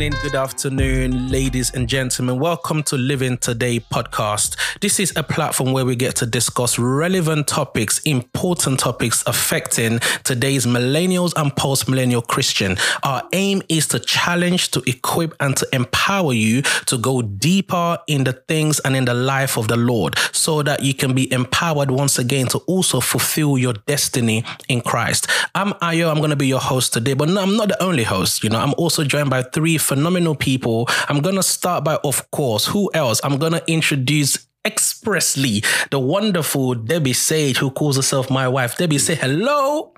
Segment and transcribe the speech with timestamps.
[0.00, 2.38] Good evening, good afternoon, ladies and gentlemen.
[2.38, 4.56] Welcome to Living Today podcast.
[4.80, 10.64] This is a platform where we get to discuss relevant topics, important topics affecting today's
[10.64, 12.78] millennials and post millennial Christian.
[13.02, 18.24] Our aim is to challenge, to equip, and to empower you to go deeper in
[18.24, 21.90] the things and in the life of the Lord so that you can be empowered
[21.90, 25.26] once again to also fulfill your destiny in Christ.
[25.54, 28.04] I'm Ayo, I'm going to be your host today, but no, I'm not the only
[28.04, 28.42] host.
[28.42, 30.86] You know, I'm also joined by three phenomenal people.
[31.08, 33.20] I'm going to start by, of course, who else?
[33.24, 38.76] I'm going to introduce expressly the wonderful Debbie Sage, who calls herself my wife.
[38.76, 39.92] Debbie, say hello.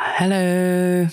[0.00, 1.08] Hello.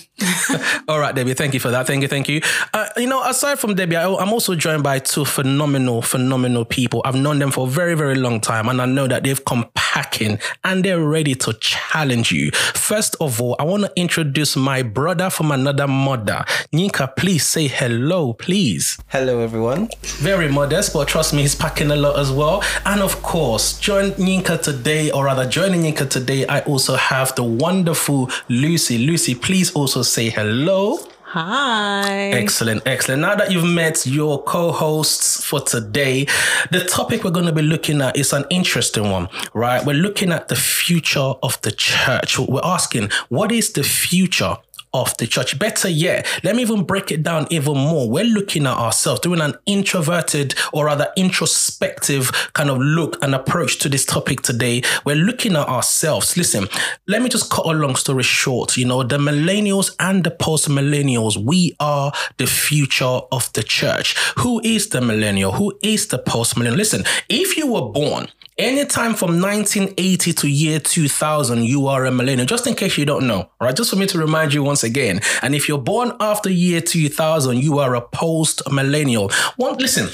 [0.88, 1.34] All right, Debbie.
[1.34, 1.88] Thank you for that.
[1.88, 2.08] Thank you.
[2.08, 2.40] Thank you.
[2.72, 7.02] Uh, you know, aside from Debbie, I, am also joined by two phenomenal, phenomenal people.
[7.04, 9.68] I've known them for a very, very long time, and I know that they've come
[9.74, 12.52] packing and they're ready to challenge you.
[12.52, 16.44] First of all, I want to introduce my brother from another mother.
[16.72, 18.98] Nika, please say hello, please.
[19.08, 19.88] Hello, everyone.
[20.18, 22.62] Very modest, but trust me, he's packing a lot as well.
[22.84, 27.42] And of course, join Nika today, or rather, joining Nika today, I also have the
[27.42, 28.75] wonderful Lucy.
[28.76, 28.98] Lucy.
[28.98, 30.98] Lucy, please also say hello.
[31.22, 32.28] Hi.
[32.32, 33.22] Excellent, excellent.
[33.22, 36.26] Now that you've met your co-hosts for today,
[36.70, 39.82] the topic we're going to be looking at is an interesting one, right?
[39.82, 42.38] We're looking at the future of the church.
[42.38, 44.58] We're asking, what is the future
[45.02, 45.58] of the church.
[45.58, 48.08] Better yet, let me even break it down even more.
[48.08, 53.78] We're looking at ourselves, doing an introverted or rather introspective kind of look and approach
[53.80, 54.82] to this topic today.
[55.04, 56.36] We're looking at ourselves.
[56.36, 56.68] Listen,
[57.06, 58.76] let me just cut a long story short.
[58.76, 64.16] You know, the millennials and the post millennials, we are the future of the church.
[64.38, 65.52] Who is the millennial?
[65.52, 66.78] Who is the post millennial?
[66.78, 72.46] Listen, if you were born Anytime from 1980 to year 2000, you are a millennial.
[72.46, 73.76] Just in case you don't know, right?
[73.76, 75.20] Just for me to remind you once again.
[75.42, 79.30] And if you're born after year 2000, you are a post millennial.
[79.58, 80.08] Listen,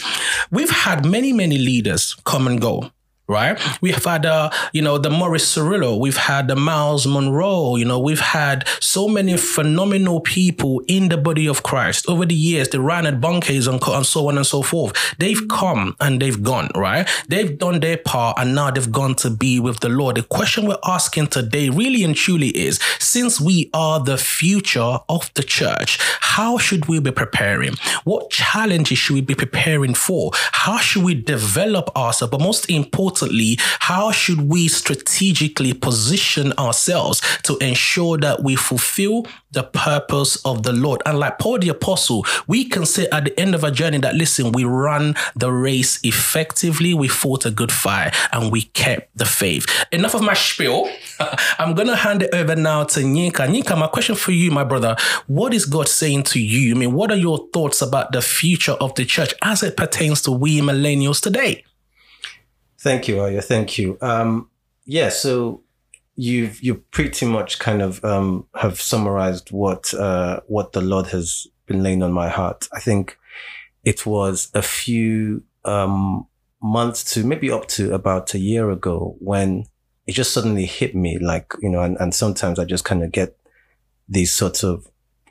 [0.51, 2.91] we've had many, many leaders come and go
[3.33, 3.59] right?
[3.81, 5.99] We have had, uh, you know, the Morris Cerullo.
[5.99, 11.17] We've had the Myles Munroe, You know, we've had so many phenomenal people in the
[11.17, 12.69] body of Christ over the years.
[12.69, 14.93] The Reinhard Bonnke's and, and so on and so forth.
[15.19, 17.09] They've come and they've gone, right?
[17.29, 20.17] They've done their part and now they've gone to be with the Lord.
[20.17, 25.31] The question we're asking today really and truly is, since we are the future of
[25.35, 27.75] the church, how should we be preparing?
[28.05, 30.33] What challenges should we be preparing for?
[30.35, 32.31] How should we develop ourselves?
[32.31, 39.27] But most importantly, importantly, how should we strategically position ourselves to ensure that we fulfill
[39.53, 41.03] the purpose of the Lord?
[41.07, 44.15] And like Paul the Apostle, we can say at the end of a journey that,
[44.15, 49.25] listen, we ran the race effectively, we fought a good fight, and we kept the
[49.25, 49.67] faith.
[49.93, 50.91] Enough of my spiel.
[51.59, 53.47] I'm going to hand it over now to Nika.
[53.47, 54.97] Nika, my question for you, my brother,
[55.27, 56.75] what is God saying to you?
[56.75, 60.23] I mean, what are your thoughts about the future of the church as it pertains
[60.23, 61.65] to we millennials today?
[62.83, 63.45] Thank you, Ayo.
[63.45, 63.97] Thank you.
[64.01, 64.51] Um,
[64.87, 65.63] yeah, so
[66.17, 71.47] you've you pretty much kind of um, have summarized what uh, what the Lord has
[71.67, 72.69] been laying on my heart.
[72.73, 73.17] I think
[73.85, 76.27] it was a few um,
[76.61, 79.67] months to maybe up to about a year ago when
[80.09, 83.13] it just suddenly hit me, like you know, and, and sometimes I just kind of
[83.13, 83.39] get
[84.09, 84.89] these sorts of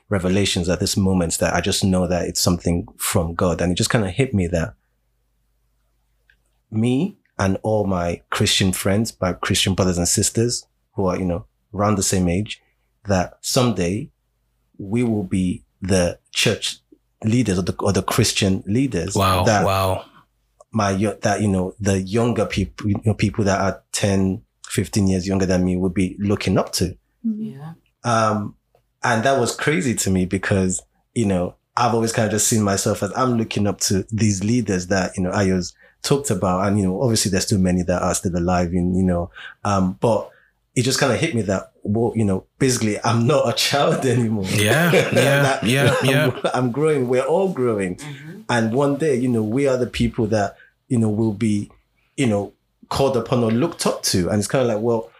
[0.08, 3.74] revelations at this moment that I just know that it's something from God, and it
[3.74, 4.72] just kind of hit me that
[6.70, 11.46] me and all my Christian friends, my Christian brothers and sisters who are, you know,
[11.74, 12.60] around the same age,
[13.06, 14.10] that someday
[14.78, 16.78] we will be the church
[17.24, 19.14] leaders or the, or the Christian leaders.
[19.14, 19.44] Wow.
[19.44, 20.04] That wow.
[20.72, 25.26] My, that, you know, the younger people, you know, people that are 10, 15 years
[25.26, 26.96] younger than me would be looking up to.
[27.22, 27.74] Yeah.
[28.04, 28.56] Um,
[29.02, 30.82] and that was crazy to me because,
[31.14, 34.44] you know, I've always kind of just seen myself as I'm looking up to these
[34.44, 36.66] leaders that, you know, I was talked about.
[36.66, 39.30] And, you know, obviously there's still many that are still alive and, you know,
[39.64, 40.30] um, but
[40.74, 44.04] it just kind of hit me that, well, you know, basically I'm not a child
[44.06, 44.46] anymore.
[44.46, 44.92] Yeah.
[44.92, 45.02] Yeah.
[45.12, 45.94] that, yeah.
[46.02, 46.30] Yeah.
[46.44, 47.08] I'm, I'm, growing.
[47.08, 47.96] We're all growing.
[47.96, 48.40] Mm-hmm.
[48.48, 50.56] And one day, you know, we are the people that,
[50.88, 51.70] you know, will be,
[52.16, 52.52] you know,
[52.88, 54.28] called upon or looked up to.
[54.28, 55.10] And it's kind of like, well,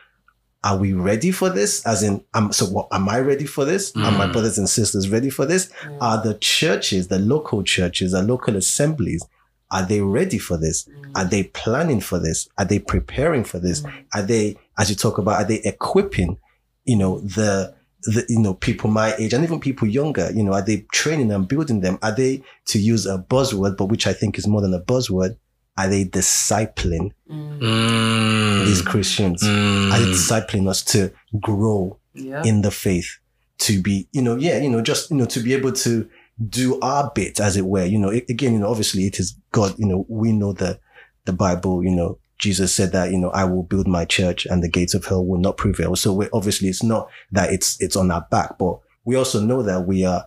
[0.64, 1.84] are we ready for this?
[1.86, 3.92] As in, um, so what, am I ready for this?
[3.92, 4.04] Mm.
[4.04, 4.32] Are my mm.
[4.32, 5.72] brothers and sisters ready for this?
[5.82, 5.98] Mm.
[6.00, 9.24] Are the churches, the local churches, the local assemblies,
[9.72, 10.84] are they ready for this?
[10.84, 11.12] Mm.
[11.16, 12.48] Are they planning for this?
[12.58, 13.80] Are they preparing for this?
[13.80, 14.04] Mm.
[14.14, 16.38] Are they, as you talk about, are they equipping,
[16.84, 20.52] you know, the, the, you know, people my age and even people younger, you know,
[20.52, 21.98] are they training and building them?
[22.02, 25.36] Are they, to use a buzzword, but which I think is more than a buzzword,
[25.78, 28.66] are they discipling mm.
[28.66, 29.42] these Christians?
[29.42, 29.90] Mm.
[29.90, 32.42] Are they discipling us to grow yeah.
[32.44, 33.18] in the faith?
[33.60, 36.10] To be, you know, yeah, you know, just, you know, to be able to
[36.48, 37.84] do our bit, as it were.
[37.84, 39.74] You know, a- again, you know, obviously it is God.
[39.78, 40.78] You know, we know the
[41.24, 41.82] the Bible.
[41.84, 44.94] You know, Jesus said that you know I will build my church, and the gates
[44.94, 45.94] of hell will not prevail.
[45.96, 49.62] So we obviously it's not that it's it's on our back, but we also know
[49.62, 50.24] that we are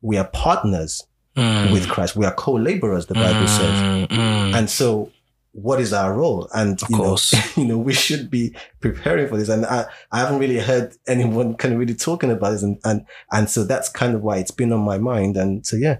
[0.00, 1.02] we are partners
[1.34, 1.72] Mm.
[1.72, 2.14] with Christ.
[2.14, 3.06] We are co-laborers.
[3.06, 3.80] The Bible says.
[3.80, 4.54] Mm, mm.
[4.54, 5.10] And so,
[5.52, 6.48] what is our role?
[6.54, 7.18] And Of you know,
[7.56, 9.48] you know, we should be preparing for this.
[9.48, 12.62] And I, I haven't really heard anyone kind of really talking about this.
[12.62, 15.36] And, and, and so that's kind of why it's been on my mind.
[15.36, 15.98] And so, yeah.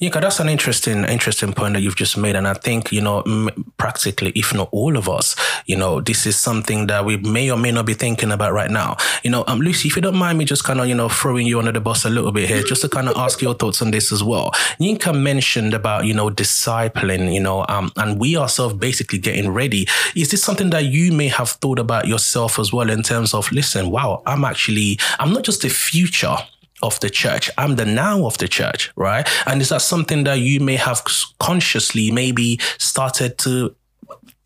[0.00, 3.22] Yeah, that's an interesting, interesting point that you've just made, and I think you know,
[3.22, 5.34] m- practically, if not all of us,
[5.66, 8.70] you know, this is something that we may or may not be thinking about right
[8.70, 8.96] now.
[9.24, 11.46] You know, um, Lucy, if you don't mind me, just kind of you know throwing
[11.46, 13.82] you under the bus a little bit here, just to kind of ask your thoughts
[13.82, 14.50] on this as well.
[14.80, 19.86] Yinka mentioned about you know discipling, you know, um, and we ourselves basically getting ready.
[20.14, 23.50] Is this something that you may have thought about yourself as well in terms of,
[23.52, 26.36] listen, wow, I'm actually, I'm not just the future
[26.82, 27.50] of the church.
[27.58, 29.28] I'm the now of the church, right?
[29.46, 31.02] And is that something that you may have
[31.38, 33.74] consciously maybe started to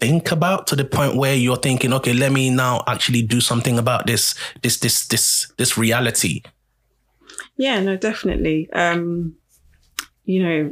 [0.00, 3.78] think about to the point where you're thinking, okay, let me now actually do something
[3.78, 6.42] about this, this, this, this, this reality?
[7.56, 8.68] Yeah, no, definitely.
[8.72, 9.36] Um,
[10.24, 10.70] you know,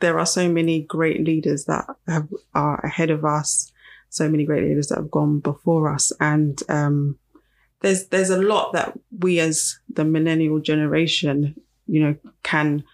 [0.00, 3.70] there are so many great leaders that have, are ahead of us,
[4.08, 6.12] so many great leaders that have gone before us.
[6.18, 7.18] And um,
[7.82, 12.84] there's there's a lot that we as the millennial generation, you know, can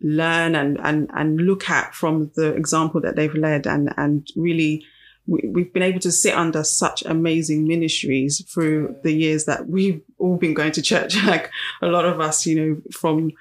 [0.00, 3.66] learn and and and look at from the example that they've led.
[3.66, 4.84] And and really
[5.26, 10.00] we, we've been able to sit under such amazing ministries through the years that we've
[10.18, 11.16] all been going to church.
[11.24, 11.50] Like
[11.82, 13.32] a lot of us you know from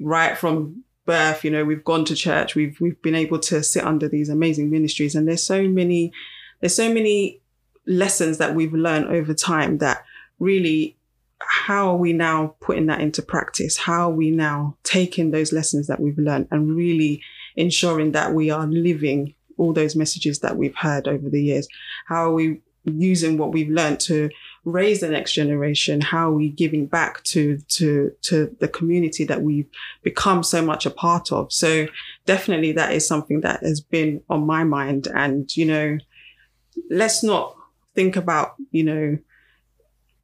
[0.00, 2.54] right from birth you know we've gone to church.
[2.54, 5.14] We've we've been able to sit under these amazing ministries.
[5.14, 6.12] And there's so many
[6.60, 7.42] there's so many
[7.86, 10.04] lessons that we've learned over time that
[10.38, 10.96] really
[11.46, 13.76] how are we now putting that into practice?
[13.76, 17.22] How are we now taking those lessons that we've learned and really
[17.56, 21.68] ensuring that we are living all those messages that we've heard over the years?
[22.06, 24.30] How are we using what we've learned to
[24.64, 26.00] raise the next generation?
[26.00, 29.68] How are we giving back to to to the community that we've
[30.02, 31.52] become so much a part of?
[31.52, 31.86] So
[32.26, 35.08] definitely that is something that has been on my mind.
[35.14, 35.98] And you know,
[36.90, 37.56] let's not
[37.94, 39.18] think about you know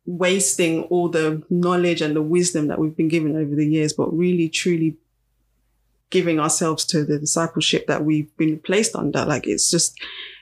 [0.07, 4.07] wasting all the knowledge and the wisdom that we've been given over the years, but
[4.17, 4.97] really truly
[6.11, 9.25] giving ourselves to the discipleship that we've been placed under.
[9.25, 9.99] Like it's just,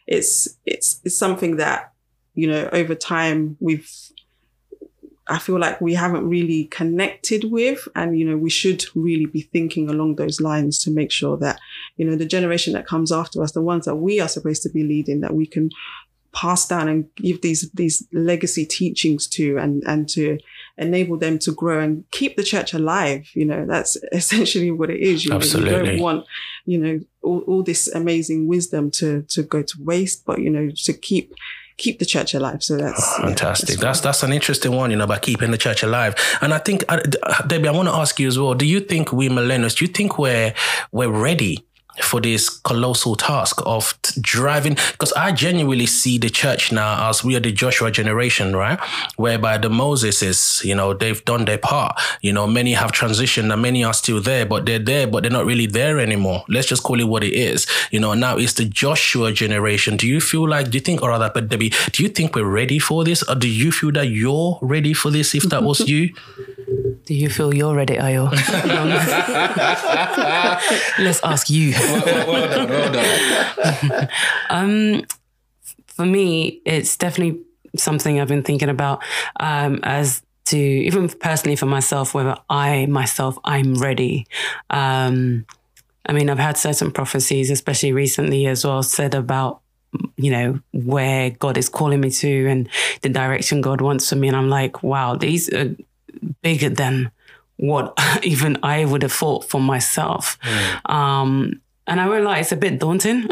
[0.07, 1.93] it's, it's, it's something that,
[2.35, 3.91] you know, over time we've,
[5.31, 7.87] I feel like we haven't really connected with.
[7.95, 11.61] And, you know, we should really be thinking along those lines to make sure that,
[11.99, 14.71] you know, the generation that comes after us, the ones that we are supposed to
[14.71, 15.69] be leading, that we can
[16.33, 20.39] pass down and give these these legacy teachings to and and to
[20.77, 25.01] enable them to grow and keep the church alive you know that's essentially what it
[25.01, 26.25] is you, know, you don't want
[26.67, 30.71] you know all, all this amazing wisdom to to go to waste but you know
[30.71, 31.33] to keep
[31.79, 33.77] keep the church alive so that's yeah, Fantastic.
[33.77, 36.17] what- That's that's an interesting one, you know, about keeping the church alive.
[36.41, 36.85] And I think,
[37.47, 38.55] Debbie, I want to ask you as well.
[38.55, 39.77] Do you think we millennials?
[39.79, 40.55] Do you think we're
[40.91, 41.65] we're ready?
[42.03, 47.25] For this colossal task of t- driving, because I genuinely see the church now as
[47.25, 48.79] we are the Joshua generation, right?
[49.17, 52.01] Whereby the Moseses, you know, they've done their part.
[52.23, 55.33] You know, many have transitioned and many are still there, but they're there, but they're
[55.33, 56.45] not really there anymore.
[56.49, 57.67] Let's just call it what it is.
[57.91, 59.97] You know, now it's the Joshua generation.
[59.97, 62.45] Do you feel like, do you think, or rather, but Debbie, do you think we're
[62.45, 63.23] ready for this?
[63.23, 66.15] Or do you feel that you're ready for this if that was you?
[67.09, 68.31] Do you feel you're ready, Ayo?
[70.99, 71.73] Let's ask you.
[74.51, 75.05] Um,
[75.87, 77.41] for me, it's definitely
[77.77, 79.03] something I've been thinking about
[79.41, 84.27] um, as to even personally for myself, whether I myself I'm ready.
[84.71, 85.45] Um,
[86.07, 89.61] I mean, I've had certain prophecies, especially recently as well, said about
[90.17, 92.69] you know where God is calling me to and
[93.03, 95.77] the direction God wants for me, and I'm like, wow, these are
[96.43, 97.11] bigger than
[97.57, 100.39] what even I would have thought for myself.
[100.87, 103.27] Um, and I won't lie, it's a bit daunting,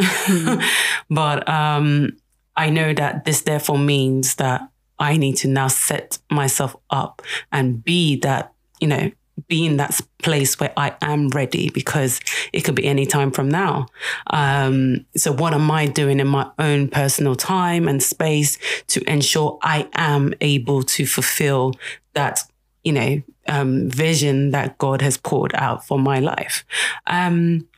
[1.10, 2.16] but um,
[2.56, 7.22] I know that this therefore means that I need to now set myself up
[7.52, 9.10] and be that, you know,
[9.48, 12.20] be in that place where I am ready because
[12.54, 13.86] it could be any time from now.
[14.28, 18.58] Um, so, what am I doing in my own personal time and space
[18.88, 21.75] to ensure I am able to fulfill
[22.14, 22.40] that,
[22.82, 26.64] you know, um, vision that God has poured out for my life?
[27.06, 27.68] Um,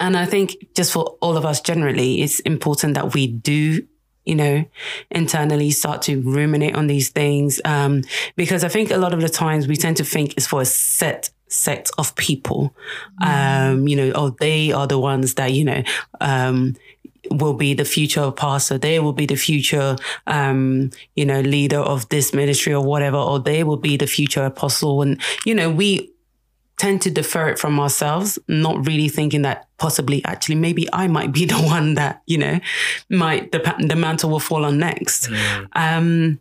[0.00, 3.86] and I think just for all of us generally, it's important that we do,
[4.24, 4.64] you know,
[5.10, 7.60] internally start to ruminate on these things.
[7.64, 8.02] Um,
[8.36, 10.66] because I think a lot of the times we tend to think it's for a
[10.66, 12.74] set sect of people.
[13.22, 15.82] Um, you know, oh, they are the ones that, you know,
[16.20, 16.76] um,
[17.30, 18.78] will be the future pastor.
[18.78, 23.40] They will be the future, um, you know, leader of this ministry or whatever, or
[23.40, 25.02] they will be the future apostle.
[25.02, 26.12] And, you know, we
[26.78, 31.32] tend to defer it from ourselves, not really thinking that possibly actually maybe I might
[31.32, 32.60] be the one that, you know,
[33.08, 35.28] might, the, the mantle will fall on next.
[35.28, 35.68] Mm.
[35.74, 36.40] Um,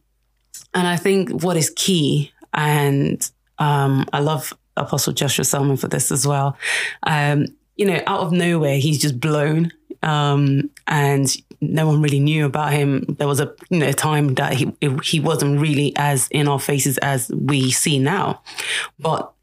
[0.73, 6.11] and I think what is key, and um, I love Apostle Joshua Selman for this
[6.11, 6.57] as well.
[7.03, 9.71] Um, you know, out of nowhere, he's just blown
[10.03, 13.03] um, and no one really knew about him.
[13.17, 14.71] There was a you know time that he
[15.03, 18.41] he wasn't really as in our faces as we see now,
[18.99, 19.33] but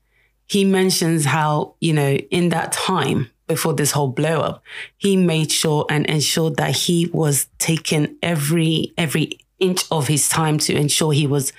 [0.47, 4.63] he mentions how you know in that time before this whole blow up,
[4.97, 10.59] he made sure and ensured that he was taking every every inch of his time
[10.59, 11.53] to ensure he was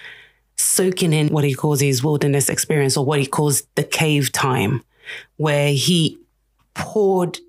[0.58, 4.84] soaking in what he calls his wilderness experience or what he calls the cave time,
[5.38, 6.18] where he
[6.74, 7.40] poured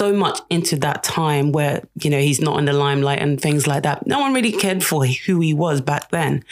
[0.00, 3.66] so much into that time where, you know, he's not in the limelight and things
[3.66, 4.06] like that.
[4.06, 6.42] No one really cared for who he was back then.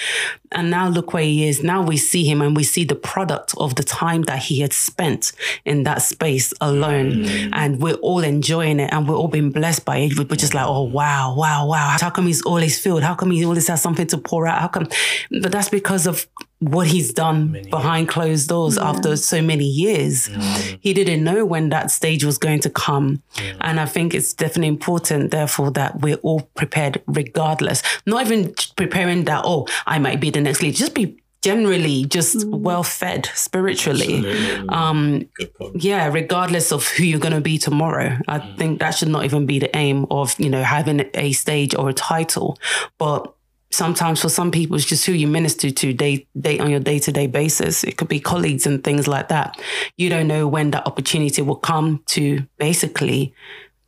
[0.53, 1.63] And now look where he is.
[1.63, 4.75] Now we see him and we see the product of the time that he had
[4.75, 5.33] spent
[5.65, 7.25] in that space alone.
[7.25, 7.51] Mm.
[7.55, 10.19] And we're all enjoying it and we're all being blessed by it.
[10.19, 11.97] We're just like, oh, wow, wow, wow.
[11.99, 13.03] How come he's always filled?
[13.03, 14.61] How come he always has something to pour out?
[14.61, 14.89] How come?
[15.31, 16.27] But that's because of
[16.61, 18.15] what he's done many behind years.
[18.15, 18.89] closed doors yeah.
[18.89, 20.29] after so many years.
[20.29, 20.79] Mm.
[20.81, 23.23] He didn't know when that stage was going to come.
[23.41, 23.55] Yeah.
[23.61, 27.83] And I think it's definitely important, therefore, that we're all prepared regardless.
[28.07, 30.77] Not even preparing that, oh, I might be the next leader.
[30.77, 32.59] Just be generally just mm.
[32.59, 34.29] well fed spiritually.
[34.69, 35.29] Um,
[35.75, 38.19] yeah, regardless of who you're going to be tomorrow.
[38.27, 38.59] I mm.
[38.59, 41.91] think that should not even be the aim of, you know, having a stage or
[41.91, 42.59] a title.
[42.99, 43.33] But
[43.71, 47.27] sometimes for some people it's just who you minister to day, day on your day-to-day
[47.27, 49.61] basis it could be colleagues and things like that
[49.97, 53.35] you don't know when that opportunity will come to basically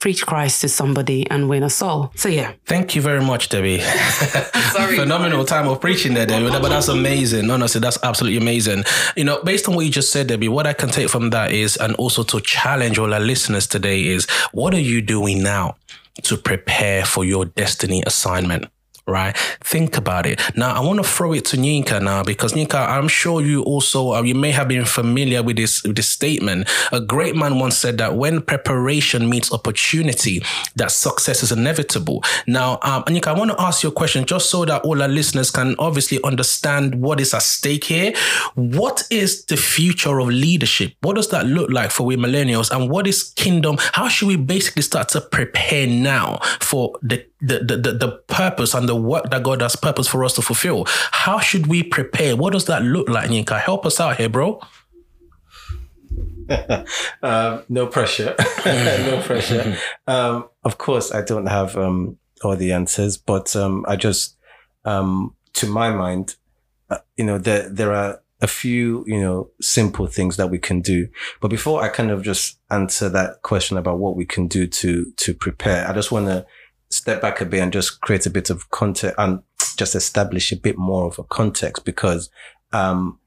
[0.00, 2.10] preach Christ to somebody and win a soul.
[2.16, 2.52] So yeah.
[2.64, 3.80] Thank you very much, Debbie.
[4.72, 4.96] Sorry.
[4.96, 6.48] Phenomenal time of preaching there, Debbie.
[6.48, 7.50] But that's amazing.
[7.50, 8.84] Honestly, that's absolutely amazing.
[9.14, 11.52] You know, based on what you just said, Debbie, what I can take from that
[11.52, 15.76] is, and also to challenge all our listeners today is, what are you doing now
[16.22, 18.66] to prepare for your destiny assignment?
[19.10, 19.36] Right?
[19.62, 20.40] Think about it.
[20.56, 24.12] Now, I want to throw it to Nika now because Nika, I'm sure you also,
[24.12, 26.68] uh, you may have been familiar with this, with this statement.
[26.92, 30.42] A great man once said that when preparation meets opportunity,
[30.76, 32.22] that success is inevitable.
[32.46, 35.50] Now, um, I want to ask you a question just so that all our listeners
[35.50, 38.14] can obviously understand what is at stake here.
[38.54, 40.94] What is the future of leadership?
[41.02, 42.70] What does that look like for we millennials?
[42.70, 43.76] And what is kingdom?
[43.92, 48.86] How should we basically start to prepare now for the the, the, the, purpose and
[48.86, 50.84] the work that God has purpose for us to fulfill.
[50.86, 52.36] How should we prepare?
[52.36, 53.58] What does that look like, Nika?
[53.58, 54.60] Help us out here, bro.
[57.22, 58.34] um, no pressure.
[58.66, 59.76] no pressure.
[60.06, 64.36] Um, of course, I don't have um, all the answers, but um, I just,
[64.84, 66.36] um, to my mind,
[66.90, 70.80] uh, you know, there there are a few, you know, simple things that we can
[70.80, 71.08] do.
[71.40, 75.12] But before I kind of just answer that question about what we can do to
[75.16, 76.46] to prepare, I just want to
[76.90, 79.42] step back a bit and just create a bit of context and
[79.76, 82.30] just establish a bit more of a context because
[82.72, 83.18] um,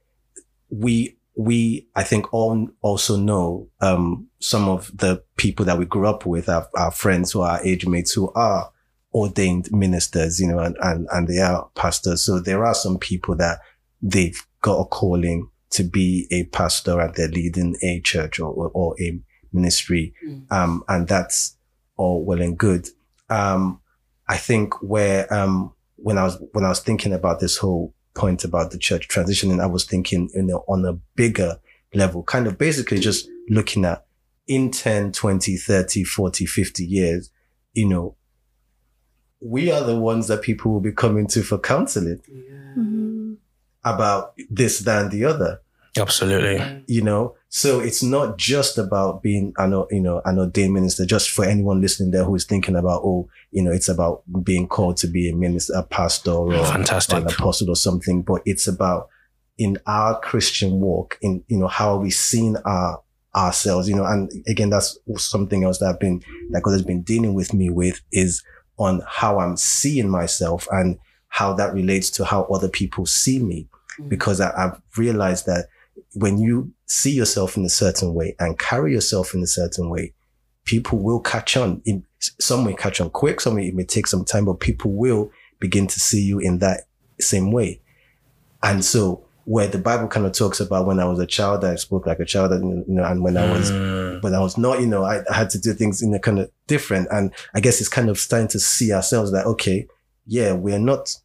[0.70, 6.08] we we I think all also know um, some of the people that we grew
[6.08, 8.72] up with, our, our friends who are age mates who are
[9.14, 12.24] ordained ministers, you know, and, and, and they are pastors.
[12.24, 13.60] So there are some people that
[14.02, 18.70] they've got a calling to be a pastor and they're leading a church or, or,
[18.70, 19.20] or a
[19.52, 20.14] ministry.
[20.28, 20.52] Mm.
[20.52, 21.58] Um, and that's
[21.96, 22.90] all well and good
[23.34, 23.82] um,
[24.28, 28.44] I think where um, when I was when I was thinking about this whole point
[28.44, 31.58] about the church transitioning, I was thinking, you know, on a bigger
[31.94, 34.06] level, kind of basically just looking at
[34.48, 37.30] in 10, 20, 30, 40, 50 years,
[37.74, 38.16] you know,
[39.40, 42.54] we are the ones that people will be coming to for counseling yeah.
[42.78, 43.34] mm-hmm.
[43.84, 45.62] about this, that, and the other.
[45.98, 46.84] Absolutely.
[46.88, 51.30] You know, so it's not just about being an, you know, an ordained minister, just
[51.30, 54.98] for anyone listening there who is thinking about, oh, you know, it's about being called
[54.98, 57.16] to be a minister, a pastor or Fantastic.
[57.16, 59.08] an apostle or something, but it's about
[59.60, 63.04] in our Christian walk, in, you know, how are we seeing our,
[63.36, 67.04] ourselves, you know, and again, that's something else that I've been, that God has been
[67.04, 68.42] dealing with me with is
[68.80, 73.68] on how I'm seeing myself and how that relates to how other people see me.
[74.00, 74.10] Mm.
[74.10, 75.68] Because I, I've realized that
[76.16, 80.14] when you see yourself in a certain way and carry yourself in a certain way,
[80.64, 81.82] people will catch on.
[82.20, 85.32] some may catch on quick, some may, it may take some time, but people will
[85.60, 86.82] begin to see you in that
[87.20, 87.82] same way.
[88.62, 91.76] And so where the Bible kind of talks about when I was a child, I
[91.76, 94.22] spoke like a child, and you know, and when I was Mm.
[94.22, 96.40] but I was not, you know, I, I had to do things in a kind
[96.40, 97.08] of different.
[97.12, 99.88] And I guess it's kind of starting to see ourselves that, okay,
[100.28, 101.16] yeah, we're not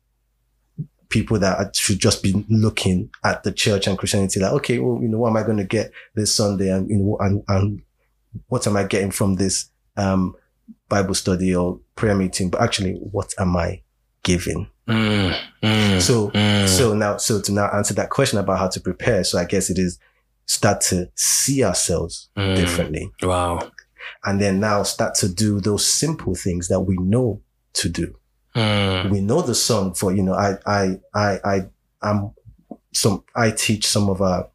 [1.08, 5.08] people that should just be looking at the church and Christianity like, okay, well, you
[5.08, 6.70] know, what am I going to get this Sunday?
[6.70, 7.82] And, you know, and, and
[8.48, 10.34] what am I getting from this, um,
[10.88, 12.50] Bible study or prayer meeting?
[12.50, 13.82] But actually, what am I
[14.22, 14.68] giving?
[14.86, 15.34] Mm.
[15.62, 16.00] Mm.
[16.00, 16.68] So, Mm.
[16.68, 19.24] so now, so to now answer that question about how to prepare.
[19.24, 19.98] So I guess it is
[20.46, 22.56] start to see ourselves Mm.
[22.56, 23.70] differently wow.
[24.24, 27.40] and then now start to do those simple things that we know
[27.74, 28.14] to do.
[28.54, 29.10] Mm.
[29.10, 31.60] We know the song for, you know, I, I, I, I,
[32.02, 32.30] I'm
[32.92, 34.48] some, I teach some of our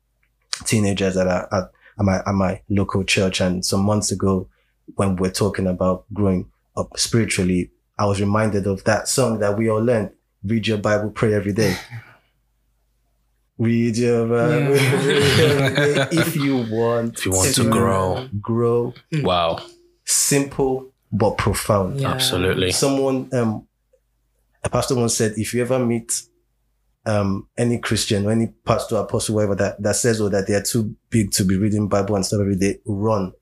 [0.65, 1.63] teenagers that are at,
[1.99, 3.39] at my, at my local church.
[3.41, 4.47] And some months ago,
[4.95, 9.69] when we're talking about growing up spiritually, I was reminded of that song that we
[9.69, 10.11] all learned.
[10.43, 11.77] Read your Bible, pray every day.
[13.59, 18.27] Read your Bible every day if you want, If you want to grow.
[18.41, 19.63] grow Wow.
[20.05, 22.01] simple but profound.
[22.01, 22.09] Yeah.
[22.13, 22.71] Absolutely.
[22.71, 23.67] Someone, um,
[24.63, 26.21] a pastor once said, if you ever meet
[27.05, 30.61] um, any Christian or any pastor, apostle, whatever that, that says, or that they are
[30.61, 33.33] too big to be reading Bible and stuff every day, run,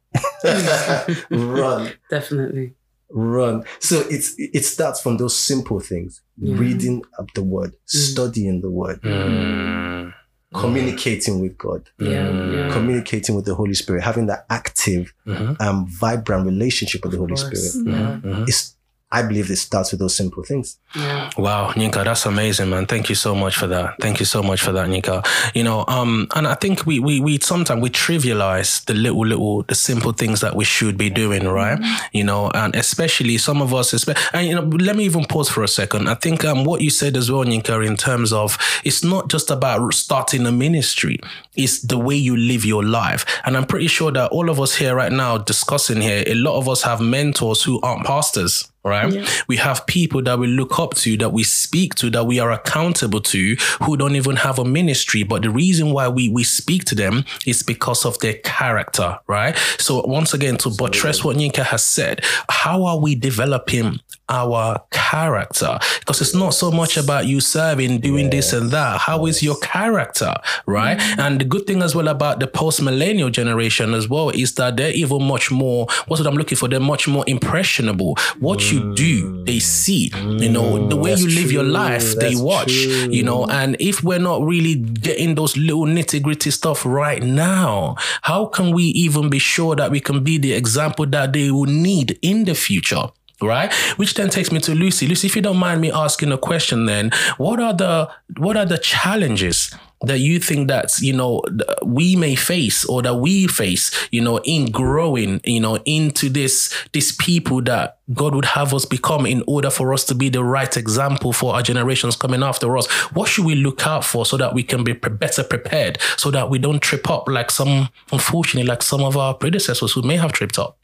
[1.29, 2.73] run, Definitely.
[3.09, 3.63] run.
[3.79, 6.55] So it's, it starts from those simple things, Yeah.
[6.57, 10.13] reading up the word, studying the word, Mm.
[10.53, 12.27] communicating with God, Yeah.
[12.27, 12.55] Mm.
[12.55, 12.73] yeah.
[12.73, 15.61] communicating with the Holy Spirit, having that active, Mhm.
[15.61, 17.73] um, vibrant relationship with the Holy course.
[17.73, 17.87] Spirit.
[17.87, 18.19] Yeah.
[18.23, 18.47] Mhm.
[18.49, 18.75] It's,
[19.11, 20.77] I believe it starts with those simple things.
[20.95, 21.29] Yeah.
[21.37, 22.85] Wow, Nika, that's amazing, man.
[22.85, 23.95] Thank you so much for that.
[23.99, 25.21] Thank you so much for that, Nika.
[25.53, 29.63] You know, um, and I think we we we sometimes we trivialize the little little
[29.63, 31.79] the simple things that we should be doing, right?
[32.13, 35.49] You know, and especially some of us, espe- and you know, let me even pause
[35.49, 36.07] for a second.
[36.07, 39.51] I think um what you said as well, Nika, in terms of it's not just
[39.51, 41.19] about starting a ministry;
[41.55, 43.25] it's the way you live your life.
[43.43, 46.57] And I'm pretty sure that all of us here right now discussing here, a lot
[46.57, 49.43] of us have mentors who aren't pastors right?
[49.47, 52.51] We have people that we look up to, that we speak to, that we are
[52.51, 55.23] accountable to, who don't even have a ministry.
[55.23, 59.55] But the reason why we we speak to them is because of their character, right?
[59.77, 63.99] So once again, to buttress what Nika has said, how are we developing
[64.31, 65.77] our character?
[65.99, 69.01] Because it's not so much about you serving, doing this and that.
[69.01, 70.33] How is your character,
[70.65, 70.97] right?
[70.97, 71.19] Mm-hmm.
[71.19, 74.77] And the good thing as well about the post millennial generation as well is that
[74.77, 75.85] they're even much more.
[76.07, 76.67] What's what I'm looking for?
[76.67, 78.15] They're much more impressionable.
[78.39, 78.95] What you mm.
[78.95, 80.11] do, they see.
[80.15, 80.89] You know mm.
[80.89, 82.71] the way that's you live your true, life, they that's watch.
[82.71, 87.95] You know, and if we're not really getting those little nitty gritty stuff right now,
[88.21, 91.65] how can we even be sure that we can be the example that they will
[91.65, 93.07] need in the future?
[93.41, 95.07] Right, which then takes me to Lucy.
[95.07, 98.65] Lucy, if you don't mind me asking a question, then what are the what are
[98.65, 101.41] the challenges that you think that you know
[101.85, 106.73] we may face or that we face you know in growing you know into this
[106.93, 110.43] this people that god would have us become in order for us to be the
[110.43, 112.87] right example for our generations coming after us?
[113.13, 116.49] What should we look out for so that we can be better prepared so that
[116.49, 120.31] we don't trip up like some unfortunately like some of our predecessors who may have
[120.31, 120.77] tripped up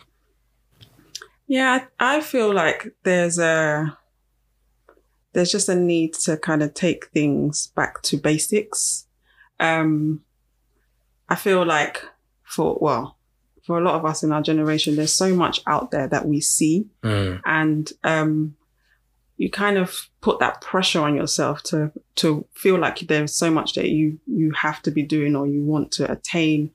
[1.47, 3.97] Yeah, I feel like there's a
[5.33, 9.07] there's just a need to kind of take things back to basics.
[9.59, 10.23] Um
[11.29, 12.03] I feel like
[12.43, 13.17] for well,
[13.65, 16.41] for a lot of us in our generation, there's so much out there that we
[16.41, 16.87] see.
[17.01, 18.55] Mm, and um
[19.37, 23.73] you kind of put that pressure on yourself to to feel like there's so much
[23.75, 26.71] that you you have to be doing or you want to attain.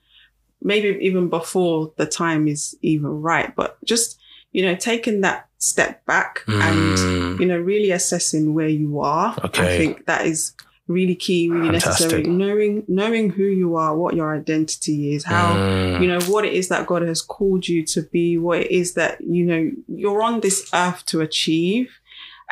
[0.62, 4.21] Maybe even before the time is even right but just
[4.52, 9.36] you know taking that step back and mm, you know really assessing where you are
[9.44, 9.74] Okay.
[9.74, 10.54] i think that is
[10.88, 12.24] really key really necessary.
[12.24, 16.52] Knowing knowing who you are what your identity is how mm, you know what it
[16.52, 20.22] is that god has called you to be what it is that you know you're
[20.22, 21.90] on this earth to achieve.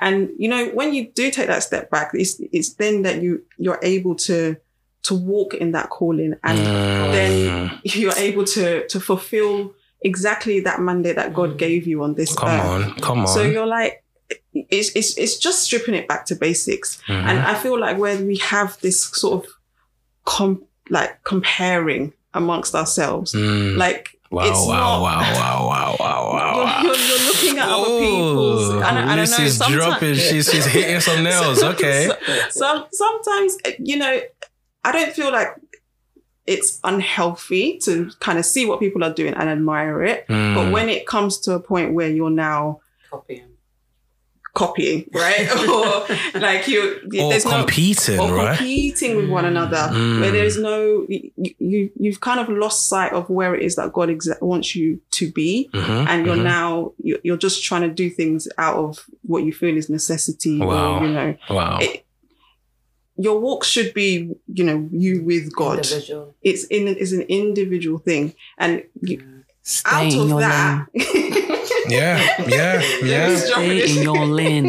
[0.00, 3.44] And you know when you do take that step back it's it's then that you
[3.58, 4.56] you're able to
[5.02, 7.80] to walk in that calling and then mm.
[7.94, 12.48] you're able to to fulfill exactly that mandate that god gave you on this come
[12.48, 14.02] earth on come on so you're like
[14.54, 17.14] it's, it's it's just stripping it back to basics Mhm.
[17.24, 19.50] and i feel like where we have this sort of
[20.24, 23.76] com- like comparing amongst ourselves Mm.
[23.76, 26.82] like wow, it's wow, not wow, wow, wow, wow, wow, you're, wow.
[26.82, 30.14] you're, you're looking at other people's and, and I know Lucy's dropping.
[30.14, 31.62] She's, she's hitting some nails.
[31.62, 32.08] Okay.
[32.08, 34.20] So- some sometimes you know
[34.84, 35.48] i don't feel like
[36.54, 40.34] it's unhealthy to kind of see what people are doing and admire it but
[40.66, 40.72] Mm.
[40.76, 43.48] when it comes to a point where you're now Copying.
[44.52, 45.46] copying, right?
[46.34, 46.80] or like you,
[47.22, 48.56] Or there's competing, no, or right?
[48.58, 49.82] competing with one another,
[50.20, 53.92] where there's no, you, you, you've kind of lost sight of where it is that
[53.92, 55.70] God exa- wants you to be.
[55.72, 56.42] Mhm, And you're mhm.
[56.42, 60.58] now, you're, you're just trying to do things out of what you feel is necessity
[60.58, 60.98] Wow.
[60.98, 61.78] or, you know, Wow.
[61.80, 62.04] it,
[63.20, 65.78] your walk should be, you know, you with God.
[65.78, 66.34] Individual.
[66.42, 68.34] It's in, it's an individual thing.
[68.58, 69.22] And you,
[69.62, 70.86] Stay out in of your that,
[71.88, 73.36] Yeah, yeah, yeah.
[73.36, 74.68] Stay in your lane.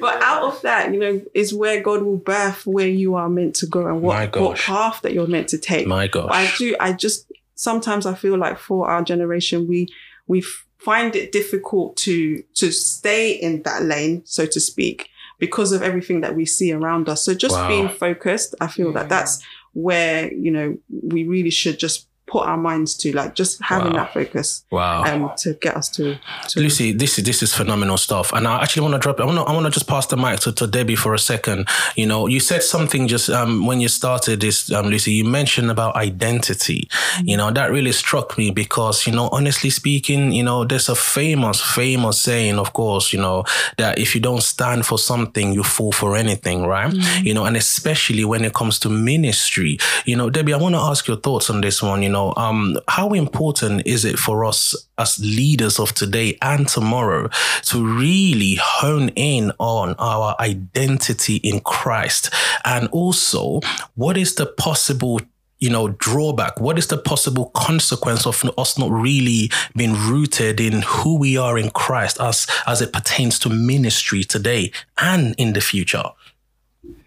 [0.00, 3.54] but out of that, you know, is where God will birth where you are meant
[3.56, 5.86] to go and what, what path that you're meant to take.
[5.86, 9.88] My But I do, I just sometimes I feel like for our generation, we
[10.26, 10.42] we
[10.78, 15.08] find it difficult to to stay in that lane, so to speak,
[15.38, 17.22] because of everything that we see around us.
[17.24, 17.68] So just Wow.
[17.68, 22.56] being focused, I feel that that's where you know we really should just put our
[22.56, 23.98] minds to, like just having Wow.
[24.04, 25.04] that focus Wow.
[25.04, 26.18] um to get us to.
[26.48, 29.20] to Lucy, this is this is phenomenal stuff, and I actually want to drop.
[29.20, 31.18] I want to I want to just pass the mic to, to Debbie for a
[31.18, 31.68] second.
[31.96, 35.12] You know, you said something just um, when you started this, um, Lucy.
[35.12, 36.88] You mentioned about identity.
[37.24, 40.94] You know, that really struck me because you know, honestly speaking, you know, there's a
[40.94, 43.44] famous famous saying, of course, you know,
[43.76, 46.92] that if you don't stand for something, you fall for anything, right?
[47.22, 49.78] You know, and especially when it comes to ministry.
[50.04, 52.02] You know, Debbie, I want to ask your thoughts on this one.
[52.02, 57.28] You know, um, how important is it for us as leaders of today and tomorrow
[57.62, 62.32] to really hone in on our identity in Christ?
[62.64, 63.60] And also,
[63.94, 65.20] what is the possible
[65.60, 66.60] you know, drawback?
[66.60, 71.58] What is the possible consequence of us not really being rooted in who we are
[71.58, 76.04] in Christ as as it pertains to ministry today and in the future?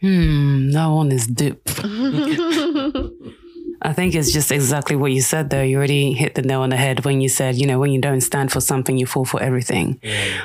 [0.02, 1.62] Hmm, that one is deep.
[3.82, 5.66] I think it's just exactly what you said there.
[5.66, 8.00] You already hit the nail on the head when you said, you know, when you
[8.00, 10.00] don't stand for something, you fall for everything.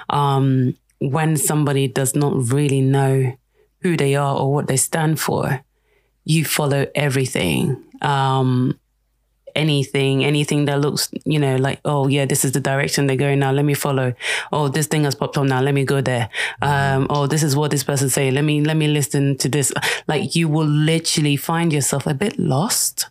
[0.09, 3.37] Um, when somebody does not really know
[3.81, 5.61] who they are or what they stand for,
[6.25, 7.83] you follow everything.
[8.01, 8.79] Um,
[9.57, 13.39] anything, anything that looks, you know, like, oh yeah, this is the direction they're going
[13.41, 13.51] now.
[13.53, 14.15] Let me follow.
[14.53, 15.61] Oh, this thing has popped up now.
[15.61, 16.29] Let me go there.
[16.63, 18.31] Um, oh, this is what this person say.
[18.31, 19.73] Let me let me listen to this.
[20.07, 23.09] Like you will literally find yourself a bit lost.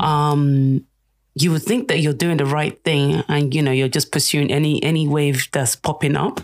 [0.00, 0.86] Um,
[1.34, 4.52] you would think that you're doing the right thing, and you know you're just pursuing
[4.52, 6.40] any any wave that's popping up.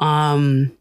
[0.00, 0.72] Um,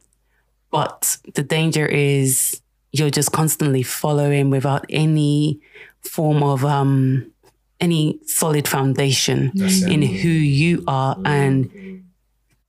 [0.71, 5.59] but the danger is you're just constantly following without any
[6.01, 7.31] form of um
[7.79, 9.51] any solid foundation
[9.91, 12.03] in who you are and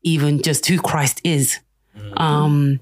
[0.03, 1.59] even just who Christ is.
[2.17, 2.81] Um,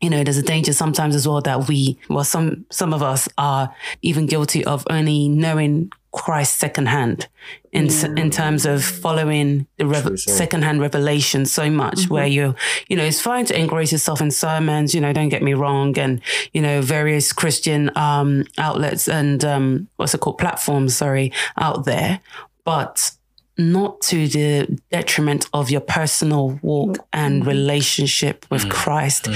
[0.00, 3.28] you know, there's a danger sometimes as well that we, well, some some of us
[3.38, 7.28] are even guilty of only knowing Christ secondhand
[7.72, 12.54] in s in terms of following the rev- True, secondhand revelation so much where you
[12.88, 15.96] you know it's fine to engross yourself in sermons you know don't get me wrong
[15.98, 16.20] and
[16.54, 22.20] you know various christian um outlets and um what's it called platforms sorry out there
[22.64, 23.12] but
[23.58, 29.28] not to the detriment of your personal walk and relationship with Christ.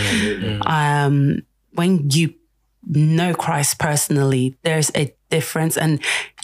[0.66, 2.34] Um, when you
[2.86, 6.00] know Christ personally, there's a difference, and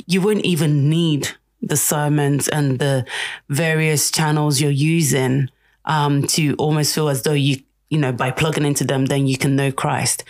[0.06, 1.28] you wouldn't even need
[1.62, 3.04] the sermons and the
[3.48, 5.50] various channels you're using
[5.84, 9.36] um, to almost feel as though you, you know, by plugging into them, then you
[9.36, 10.24] can know Christ.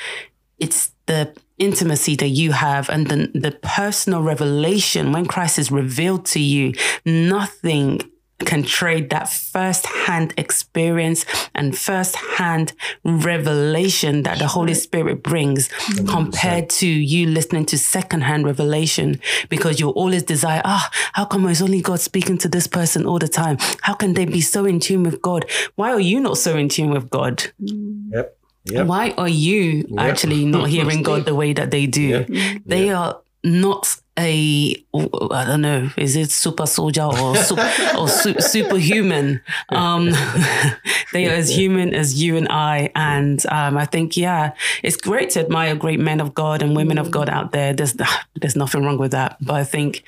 [0.58, 6.26] It's the intimacy that you have and the, the personal revelation when Christ is revealed
[6.26, 8.00] to you, nothing
[8.44, 12.72] can trade that first hand experience and first hand
[13.02, 15.68] revelation that the Holy Spirit brings
[16.08, 21.46] compared to you listening to second hand revelation because you'll always desire, ah, how come
[21.46, 23.56] it's only God speaking to this person all the time?
[23.82, 25.46] How can they be so in tune with God?
[25.76, 27.42] Why are you not so in tune with God?
[27.58, 28.36] Yep.
[28.68, 28.86] Yep.
[28.86, 32.26] Why are you actually not hearing God the way that they do?
[32.66, 38.40] They are not a I don't know, is it super soldier or super, or su-
[38.40, 39.40] superhuman?
[39.68, 40.10] Um,
[41.12, 45.30] they are as human as you and I, and um, I think yeah, it's great
[45.30, 47.72] to admire great men of God and women of God out there.
[47.72, 47.94] There's
[48.40, 50.02] there's nothing wrong with that, but I think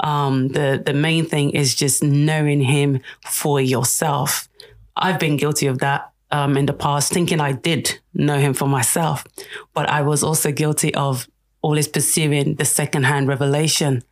[0.00, 4.48] um, the the main thing is just knowing Him for yourself.
[4.96, 8.68] I've been guilty of that um, in the past, thinking I did know Him for
[8.68, 9.24] myself,
[9.72, 11.28] but I was also guilty of
[11.64, 14.02] always pursuing the secondhand revelation.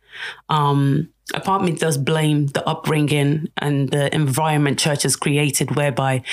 [0.49, 5.75] Um, a part of me does blame the upbringing and the environment church has created,
[5.75, 6.23] whereby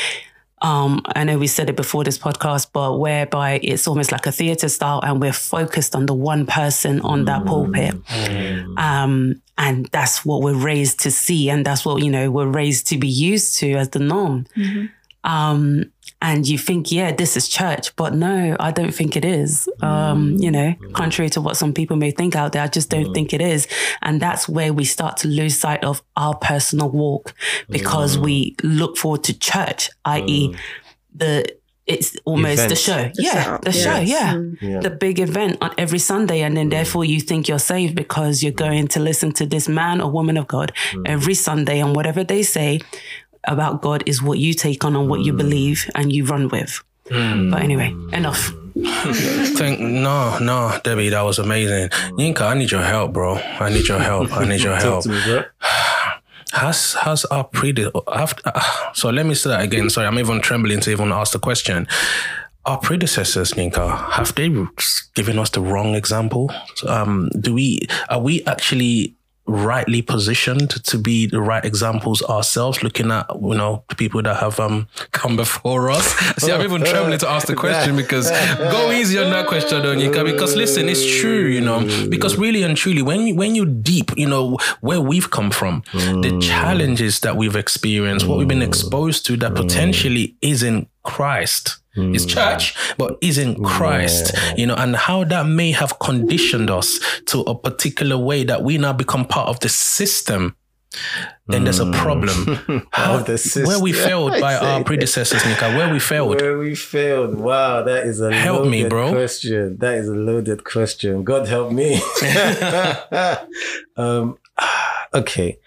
[0.63, 4.33] um, I know we said it before this podcast, but whereby it's almost like a
[4.33, 7.95] theater style and we're focused on the one person on that pulpit.
[8.79, 11.51] Um, and that's what we're raised to see.
[11.51, 14.47] And that's what, you know, we're raised to be used to as the norm.
[15.25, 19.69] Um, and you think, yeah, this is church, but no, I don't think it is.
[19.83, 20.43] Um, mm.
[20.43, 20.93] you know, mm.
[20.93, 23.15] contrary to what some people may think out there, I just don't mm.
[23.15, 23.67] think it is.
[24.03, 27.35] And that's where we start to lose sight of our personal walk
[27.69, 30.55] because we look forward to church, i.e.,
[31.15, 31.57] the
[31.87, 32.81] it's almost the Events.
[32.81, 33.11] show.
[33.15, 33.99] The yeah, setup, the show.
[33.99, 34.35] Yeah.
[34.35, 34.59] Mm.
[34.61, 34.81] Yeah.
[34.81, 36.43] The big event on every Sunday.
[36.43, 40.01] And then therefore you think you're saved because you're going to listen to this man
[40.01, 40.73] or woman of God
[41.05, 41.81] every Sunday.
[41.81, 42.81] And whatever they say
[43.45, 46.83] about God is what you take on and what you believe and you run with.
[47.09, 48.53] But anyway, enough.
[49.57, 51.89] Think no, no, Debbie, that was amazing.
[52.19, 53.35] Yinka, I need your help, bro.
[53.35, 54.33] I need your help.
[54.33, 55.07] I need your help.
[55.07, 55.43] me.
[56.53, 59.89] Has has our prede after, uh, so let me say that again.
[59.91, 61.87] Sorry, I'm even trembling to even ask the question.
[62.65, 64.49] Our predecessors, Ninka, have they
[65.15, 66.51] given us the wrong example?
[66.87, 69.15] Um, do we are we actually
[69.47, 72.83] rightly positioned to be the right examples ourselves?
[72.83, 76.07] Looking at you know the people that have um come before us.
[76.39, 79.95] See, I'm even trembling to ask the question because go easy on that question, though,
[79.97, 80.25] Ninka.
[80.25, 81.81] Because listen, it's true, you know.
[82.09, 85.83] Because really and truly, when you, when you deep, you know where we've come from,
[85.93, 91.80] the challenges that we've experienced, what we've been exposed to, that potentially isn't Christ.
[91.97, 97.41] It's church, but isn't Christ, you know, and how that may have conditioned us to
[97.41, 100.57] a particular way that we now become part of the system.
[101.47, 102.87] Then there's a problem.
[102.93, 106.41] How, the where we failed by our predecessors, Nika, where we failed.
[106.41, 107.35] Where we failed.
[107.37, 109.11] Wow, that is a Help loaded me, bro.
[109.11, 109.79] question.
[109.79, 111.25] That is a loaded question.
[111.25, 112.01] God help me.
[113.97, 114.39] um,
[115.15, 115.59] okay.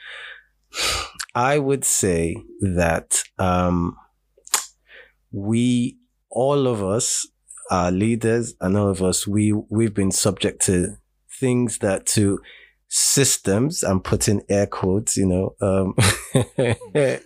[1.35, 3.97] I would say that um,
[5.31, 5.97] we,
[6.33, 7.27] all of us,
[7.71, 10.97] are leaders, and all of us, we we've been subject to
[11.39, 12.39] things that to
[12.89, 13.83] systems.
[13.83, 15.95] I'm putting air quotes, you know, um,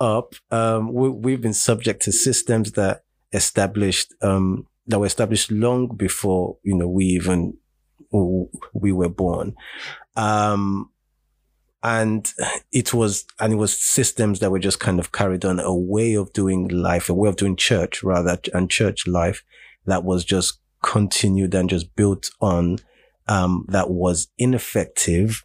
[0.00, 0.34] up.
[0.50, 6.56] Um, we, we've been subject to systems that established um, that were established long before
[6.62, 7.54] you know we even
[8.72, 9.54] we were born.
[10.16, 10.90] Um,
[11.84, 12.32] and
[12.72, 16.14] it was and it was systems that were just kind of carried on a way
[16.14, 19.44] of doing life a way of doing church rather and church life
[19.84, 22.78] that was just continued and just built on
[23.28, 25.44] um, that was ineffective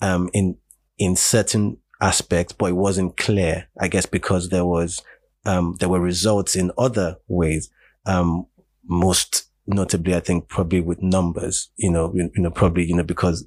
[0.00, 0.56] um, in
[0.98, 5.00] in certain aspects but it wasn't clear i guess because there was
[5.46, 7.70] um, there were results in other ways
[8.06, 8.46] um,
[8.84, 13.04] most notably i think probably with numbers you know you, you know probably you know
[13.04, 13.46] because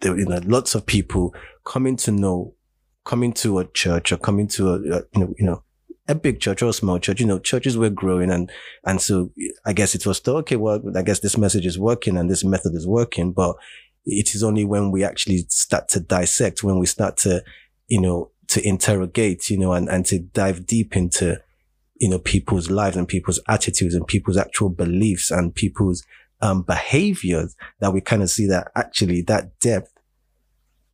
[0.00, 2.54] there you know lots of people coming to know
[3.04, 5.62] coming to a church or coming to a, a you know you know
[6.08, 8.50] a big church or a small church you know churches were growing and
[8.84, 9.30] and so
[9.64, 12.44] i guess it was thought okay well i guess this message is working and this
[12.44, 13.56] method is working but
[14.04, 17.42] it is only when we actually start to dissect when we start to
[17.88, 21.40] you know to interrogate you know and and to dive deep into
[21.98, 26.04] you know people's lives and people's attitudes and people's actual beliefs and people's
[26.40, 29.92] um behaviors that we kind of see that actually that depth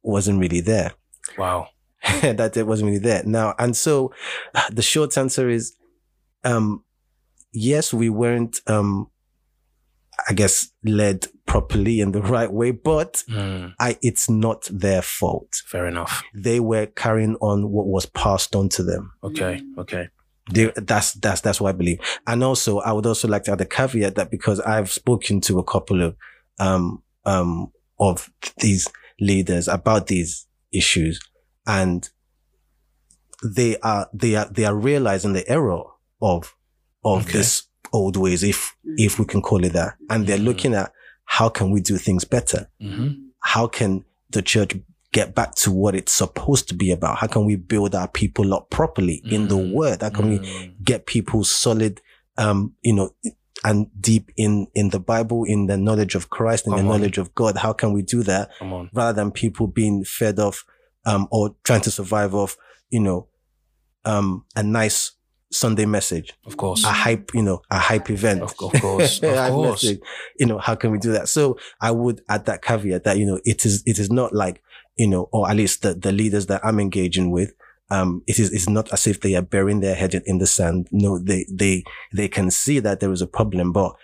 [0.03, 0.93] wasn't really there
[1.39, 1.69] Wow.
[2.23, 4.13] that it wasn't really there now and so
[4.73, 5.75] the short answer is
[6.45, 6.85] um
[7.53, 9.09] yes we weren't um
[10.29, 15.55] i guess led properly in the right way but Mm, i it's not their fault
[15.67, 16.23] fair enough.
[16.35, 19.63] they were carrying on what was passed on to them Okay.
[19.79, 20.09] Okay.
[20.51, 21.99] They, that's that's that's what I believe.
[22.27, 25.59] And also, I would also like to add a caveat that because I've spoken to
[25.59, 26.17] a couple of
[26.59, 28.89] um um of these
[29.21, 31.21] leaders about these issues,
[31.67, 32.09] and
[33.45, 35.83] they are they are they are realizing the error
[36.21, 36.55] of
[37.05, 37.39] of Okay.
[37.39, 40.93] this old ways, if if we can call it that, and they're looking at
[41.25, 42.69] how can we do things better?
[42.81, 43.09] Hmm
[43.45, 44.73] how can the church
[45.12, 47.18] get back to what it's supposed to be about?
[47.18, 49.72] How can we build our people up properly in the Mm.
[49.72, 50.03] word?
[50.03, 52.01] How can we get people solid,
[52.38, 53.11] um, you know,
[53.64, 56.87] and deep in, in the Bible, in the knowledge of Christ, in the on.
[56.88, 57.57] knowledge of God?
[57.59, 60.64] How can we do that Come rather than people being fed off,
[61.05, 62.57] um, or trying to survive off,
[62.90, 63.29] you know,
[64.05, 65.12] um, a nice
[65.53, 66.83] Sunday message, Of course.
[66.85, 68.40] a hype, you know, a hype event.
[68.40, 68.81] Of, of course.
[69.22, 69.83] Of course.
[69.85, 70.01] message.
[70.38, 71.29] You know, how can we do that?
[71.29, 74.62] So I would add that caveat that, you know, it is, it is not like,
[74.97, 77.53] you know, or at least the, the leaders that I'm engaging with,
[77.91, 80.89] um, it is, it's not as if they are burying their head in, the sand.
[80.93, 83.95] No, they, they, they can see that there is a problem, but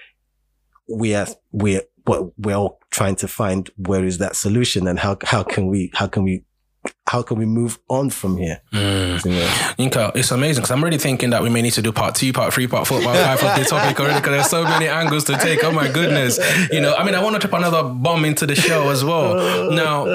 [0.88, 5.42] we are, we're, we're all trying to find where is that solution and how, how
[5.42, 6.44] can we, how can we,
[7.08, 8.60] how can we move on from here?
[8.72, 9.18] Mm.
[9.78, 12.32] Inka, it's amazing because I'm already thinking that we may need to do part two,
[12.32, 15.24] part three, part four, part five of the topic already because there's so many angles
[15.24, 15.64] to take.
[15.64, 16.38] Oh my goodness.
[16.70, 19.70] You know, I mean, I want to drop another bomb into the show as well.
[19.70, 20.04] Now,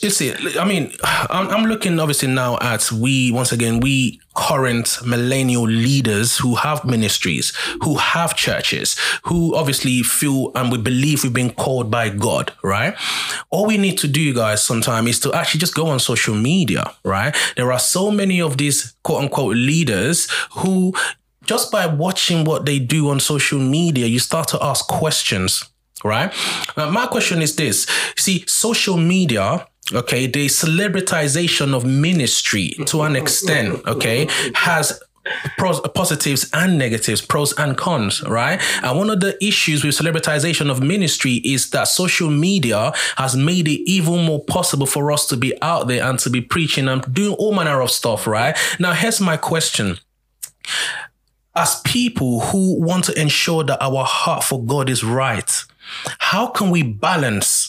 [0.00, 4.98] you see, I mean, I'm, I'm looking obviously now at we, once again, we current
[5.04, 7.52] millennial leaders who have ministries,
[7.82, 12.94] who have churches, who obviously feel and we believe we've been called by God, right?
[13.50, 16.84] All we need to do, guys, sometimes is to actually just go on social media,
[17.04, 17.34] right?
[17.56, 20.94] There are so many of these quote unquote leaders who
[21.44, 25.64] just by watching what they do on social media, you start to ask questions,
[26.04, 26.32] right?
[26.76, 33.16] Now, my question is this see, social media okay, the celebritization of ministry to an
[33.16, 35.00] extent, okay, has
[35.58, 38.60] pros, positives and negatives, pros and cons, right?
[38.82, 43.68] And one of the issues with celebritization of ministry is that social media has made
[43.68, 47.02] it even more possible for us to be out there and to be preaching and
[47.12, 48.56] doing all manner of stuff, right?
[48.78, 49.98] Now, here's my question
[51.54, 55.50] as people who want to ensure that our heart for God is right,
[56.18, 57.65] how can we balance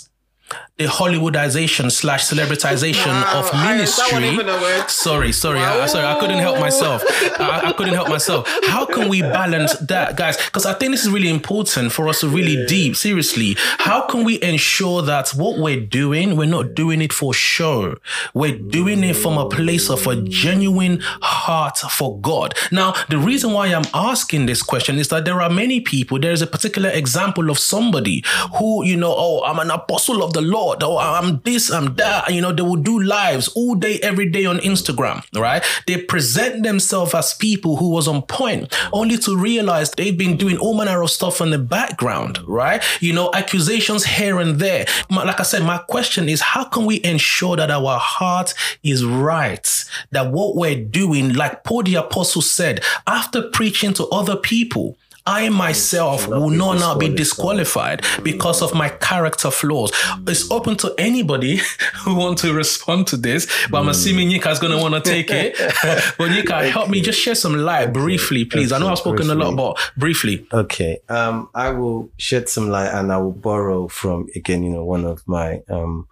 [0.77, 4.29] the Hollywoodization slash celebritization Wow, of I- that wasn't ministry?
[4.29, 4.89] even a word.
[4.89, 7.03] Sorry, sorry, I, sorry, I couldn't help myself.
[7.39, 8.47] I, I couldn't help myself.
[8.67, 10.37] How can we balance that, guys?
[10.37, 13.55] Because I think this is really important for us to really deep, seriously.
[13.79, 17.95] How can we ensure that what we're doing, we're not doing it for show?
[18.35, 22.53] We're doing it from a place of a genuine heart for God.
[22.71, 26.31] Now, the reason why I'm asking this question is that there are many people, there
[26.31, 28.23] is a particular example of somebody
[28.59, 30.66] who, you know, oh, I'm an apostle of the Lord.
[30.81, 32.33] Oh, I'm this, I'm that.
[32.33, 35.63] You know, they will do lives all day, every day on Instagram, right?
[35.85, 40.57] They present themselves as people who was on point, only to realize they've been doing
[40.57, 42.83] all manner of stuff in the background, right?
[42.99, 44.85] You know, accusations here and there.
[45.09, 48.53] Like I said, my question is how can we ensure that our heart
[48.83, 49.85] is right?
[50.11, 54.97] That what we're doing, like Paul the Apostle said, after preaching to other people,
[55.27, 58.03] I myself will not now be disqualified.
[58.23, 59.91] because of my character flaws.
[60.25, 61.59] It's open to anybody
[62.03, 65.29] who want to respond to this, but I'm assuming Yinka's going to want to take
[65.29, 65.57] it.
[66.17, 68.71] but Yika, help me just share some light briefly, please.
[68.71, 70.47] I know I've spoken a lot, but briefly.
[70.51, 70.99] Okay.
[71.09, 75.05] Um, I will shed some light and I will borrow from again, you know, one
[75.05, 76.07] of my um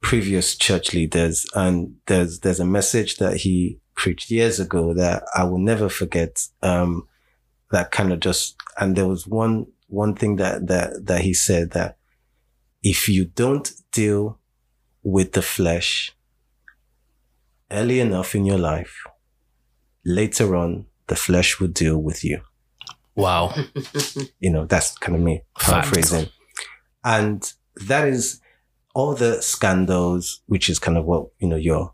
[0.00, 1.46] previous church leaders.
[1.54, 6.46] And there's there's a message that he preached years ago that I will never forget.
[6.62, 7.08] Um,
[7.70, 11.70] that kind of just and there was one one thing that that that he said
[11.72, 11.96] that
[12.82, 14.38] if you don't deal
[15.02, 16.12] with the flesh
[17.70, 19.04] early enough in your life,
[20.04, 22.40] later on the flesh will deal with you
[23.16, 23.54] Wow.
[24.40, 26.28] you know, that's kind of me paraphrasing.
[27.02, 27.50] And
[27.86, 28.40] that is
[28.94, 31.92] all the scandals, which is kind of what, you know, you're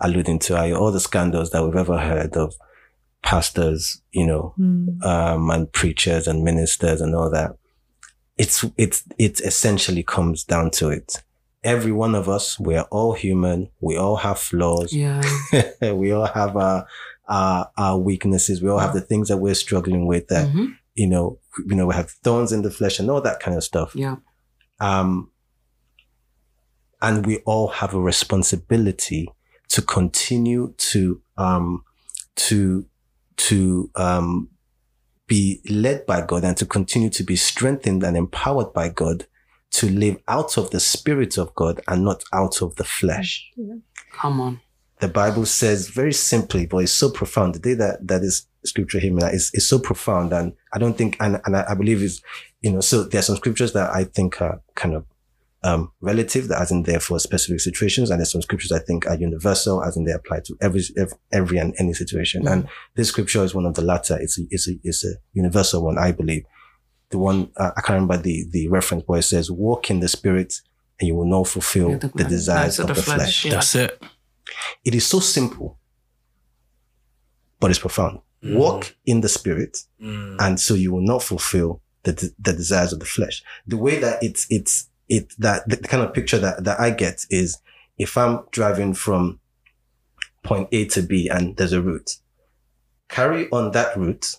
[0.00, 2.54] alluding to, are all the scandals that we've ever heard of
[3.22, 5.02] pastors, you know, Mm.
[5.04, 7.56] um, and preachers and ministers and all that.
[8.36, 11.22] It's, it's, it essentially comes down to it.
[11.62, 13.68] Every one of us, we're all human.
[13.80, 14.92] We all have flaws.
[14.92, 15.22] Yeah.
[15.92, 16.86] we all have our,
[17.28, 18.60] our, our weaknesses.
[18.60, 20.74] We all have the things that we're struggling with that, Mhm.
[20.94, 23.62] you know, you know, we have thorns in the flesh and all that kind of
[23.62, 23.94] stuff.
[23.94, 24.16] Yeah.
[24.80, 25.30] Um,
[27.00, 29.28] and we all have a responsibility
[29.68, 31.84] to continue to, um,
[32.36, 32.86] to,
[33.36, 34.48] to, um,
[35.28, 39.26] be led by God and to continue to be strengthened and empowered by God
[39.70, 43.50] to live out of the spirit of God and not out of the flesh
[44.12, 44.60] Come on.
[45.00, 47.54] the Bible says very simply, but it's so profound.
[47.54, 50.32] The day that, that is scripture here is, is is so profound.
[50.32, 52.20] And I don't think, and, and I, I believe is,
[52.60, 55.06] you know, so there are some scriptures that I think are kind of,
[55.64, 58.10] um, relative that as in there for specific situations.
[58.10, 61.16] And there's some scriptures I think are universal as in they apply to every, every,
[61.32, 62.46] every and any situation.
[62.48, 64.18] And this scripture is one of the latter.
[64.20, 66.44] It's a, it's a, it's a universal one, I believe.
[67.10, 70.08] The one, uh, I can't remember the, the reference, but it says, walk in the
[70.08, 70.54] spirit
[70.98, 73.44] and you will not fulfill Yeah, the, desires of the, flesh.
[73.44, 73.52] yeah.
[73.52, 74.02] That's it.
[74.84, 75.78] It is so simple,
[77.60, 78.20] but it's profound.
[78.44, 78.56] Mm.
[78.56, 83.04] Walk in the spirit, and so you will not fulfill the, the desires of the
[83.06, 83.42] flesh.
[83.66, 87.26] The way that it's, it's, it, that the kind of picture that, that I get
[87.30, 87.58] is
[87.98, 89.40] if I'm driving from
[90.42, 92.16] point A to B and there's a route,
[93.08, 94.36] carry on that route.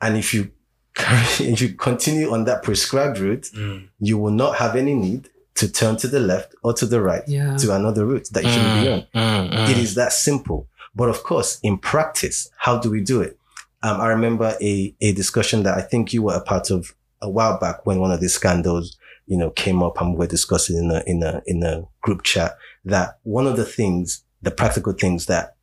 [0.00, 0.50] And if you
[0.94, 1.22] carry,
[1.52, 3.50] if you continue on that prescribed route,
[3.98, 7.22] you will not have any need to turn to the left or to the right
[7.26, 7.56] Yeah.
[7.56, 9.00] to another route that you shouldn't be on.
[9.14, 9.68] Mm, mm.
[9.70, 10.68] It is that simple.
[10.94, 13.36] But of course, in practice, how do we do it?
[13.82, 17.28] Um, I remember a, a discussion that I think you were a part of a
[17.28, 18.96] while back when one of these scandals,
[19.28, 22.22] you know, came up and we were discussing in a, in a, in a group
[22.22, 25.54] chat that one of the things, the practical things that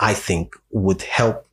[0.00, 1.46] I think would help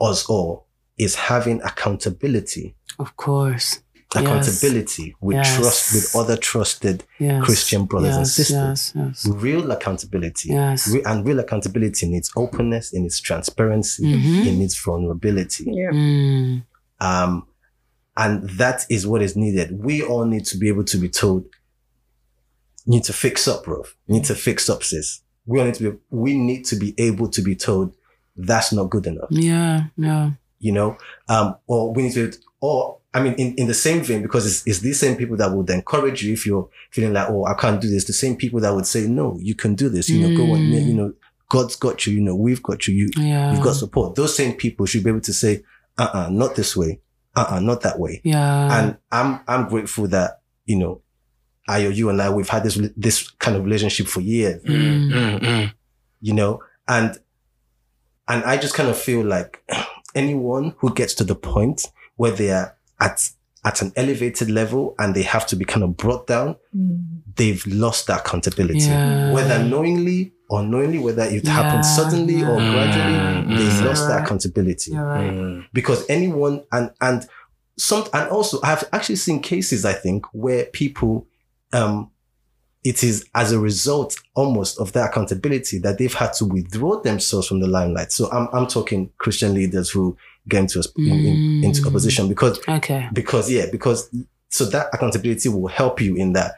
[0.00, 0.66] us all
[0.98, 3.80] is having accountability Of course.
[4.14, 5.56] accountability with Yes.
[5.56, 7.44] trust with other trusted Yes.
[7.44, 8.92] Christian brothers and sisters.
[8.94, 9.26] Yes, yes.
[9.26, 10.50] Real accountability.
[10.50, 10.88] Yes.
[10.88, 14.46] Re- and real accountability needs openness, it needs transparency, Mhm.
[14.46, 15.64] it needs vulnerability.
[15.68, 15.90] Yeah.
[15.92, 16.64] Mm.
[17.00, 17.46] Um,
[18.16, 19.82] and that is what is needed.
[19.82, 21.44] We all need to be able to be told,
[22.84, 23.84] you need to fix up, bro.
[24.06, 25.22] You need to fix up, sis.
[25.46, 27.94] We all need to be, we need to be able to be told
[28.36, 30.30] that's not good enough, Yeah, yeah.
[30.58, 30.96] you know?
[31.28, 34.66] Um, or we need to, or, I mean, in, in the same vein, because it's,
[34.66, 37.80] it's these same people that would encourage you if you're feeling like, oh, I can't
[37.80, 38.04] do this.
[38.06, 40.08] The same people that would say, no, you can do this.
[40.08, 40.86] You know, go on, Mm.
[40.86, 41.12] you know,
[41.50, 42.14] God's got you.
[42.14, 42.94] You know, we've got you.
[42.94, 43.52] You, Yeah.
[43.52, 44.14] you've got support.
[44.14, 45.62] Those same people should be able to say,
[45.98, 47.00] uh-uh, not this way.
[47.34, 48.20] Uh-uh, not that way.
[48.24, 48.78] yeah.
[48.78, 51.00] and I'm, I'm grateful that, you know,
[51.68, 55.12] I or you and I, we've had this, this kind of relationship for years, Mm.
[55.12, 55.72] Mm, mm.
[56.20, 57.16] you know, and,
[58.28, 59.62] and I just kind of feel like
[60.14, 63.30] anyone who gets to the point where they are at,
[63.64, 67.22] at an elevated level and they have to be kind of brought down, Mm.
[67.36, 69.32] they've lost that accountability, Yeah.
[69.32, 72.72] whether knowingly or unknowingly, whether it Yeah, happened suddenly or yeah.
[72.72, 73.84] gradually, they Mm.
[73.84, 75.30] lost that accountability right.
[75.32, 75.64] Mm.
[75.72, 77.26] because anyone and and
[77.78, 81.26] some and also I've actually seen cases I think where people
[81.72, 82.10] um
[82.84, 87.46] it is as a result almost of that accountability that they've had to withdraw themselves
[87.46, 88.10] from the limelight.
[88.12, 90.16] So I'm I'm talking Christian leaders who
[90.48, 91.86] get into a, in, in, into Mm.
[91.86, 93.08] opposition because Okay.
[93.12, 94.10] because yeah because
[94.48, 96.54] so that accountability will help you in that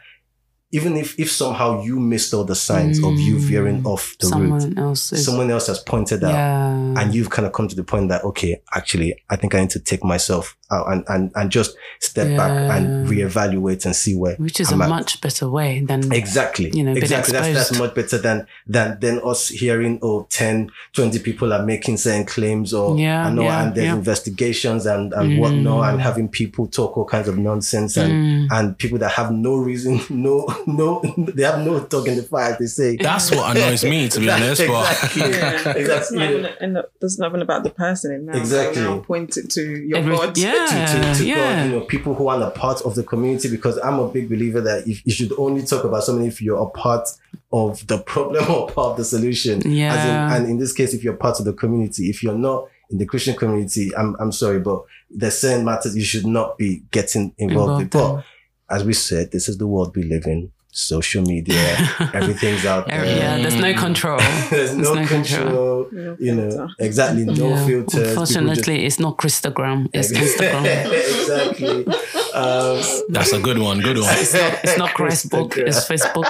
[0.79, 3.87] even if if somehow you missed all the signs of you veering Mm.
[3.93, 5.25] off the route Someone else is.
[5.25, 7.01] someone else has pointed out yeah.
[7.01, 9.71] and you've kind of come to the point that okay actually i think i need
[9.71, 13.27] to take myself out and and, and just step back and Yeah.
[13.29, 14.91] reevaluate and see where Which is I'm a at.
[14.91, 16.01] much better way than.
[16.13, 20.71] exactly You know, exactly that's, that's much better than than than us hearing oh 10
[20.95, 23.95] 20 people are making certain claims or Yeah, I know yeah, and there's yeah.
[24.03, 25.39] investigations and and Mm.
[25.41, 28.49] whatnot and having people talk all kinds of nonsense and Mm.
[28.57, 30.47] and people that have no reason no
[30.81, 34.21] no they have no dog in the fire they say That's what annoys me, to
[34.21, 34.61] be honest.
[34.63, 35.73] exactly But Yeah.
[35.77, 38.37] Exactly not even, and there's nothing about the person in now.
[38.37, 38.77] Exactly.
[38.83, 40.37] So now point it to your Every- God.
[40.39, 40.67] yeah.
[40.67, 41.35] to, to, to yeah.
[41.37, 44.29] God, you know, people who aren't a part of the community, because I'm a big
[44.29, 47.09] believer that if you should only talk about something if you're a part
[47.53, 49.59] of the problem or part of the solution.
[49.59, 50.35] As in, Yeah.
[50.37, 53.07] and in this case, if you're part of the community, if you're not in the
[53.07, 57.83] Christian community, I'm, I'm sorry, but there's certain matters you should not be getting involved,
[57.85, 57.95] with.
[57.95, 58.25] Involved
[58.69, 60.51] But as we said, this is the world we live in.
[60.77, 61.77] Social media,
[62.15, 63.05] everything's out there.
[63.05, 64.19] Yeah, there's no control.
[64.51, 65.89] There's no, no control.
[65.93, 67.25] No You know, exactly.
[67.25, 67.65] No Yeah.
[67.65, 67.95] filters.
[67.95, 69.89] people just- Unfortunately, it's not Christogram.
[69.93, 70.65] It's Instagram.
[71.21, 71.87] exactly.
[72.35, 73.79] Um, that's a good one.
[73.83, 74.13] Good one.
[74.19, 75.57] It's not, it's not Facebook.
[75.57, 76.27] It's Facebook.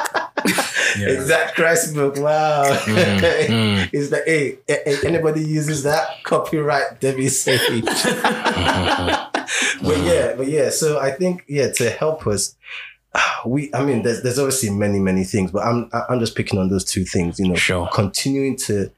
[0.98, 1.08] Yeah.
[1.08, 2.18] Exact Christbook.
[2.20, 2.64] Wow.
[2.84, 3.88] Mm, mm.
[3.94, 4.58] it's like, hey,
[5.06, 7.82] anybody uses that copyright Debbie Sage.
[9.82, 10.68] but yeah, but yeah.
[10.68, 12.54] So I think yeah, to help us,
[13.46, 13.72] we.
[13.74, 16.84] I mean, there's there's obviously many many things, but I'm I'm just picking on those
[16.84, 17.38] two things.
[17.38, 17.88] You know, Sure.
[17.92, 18.90] continuing to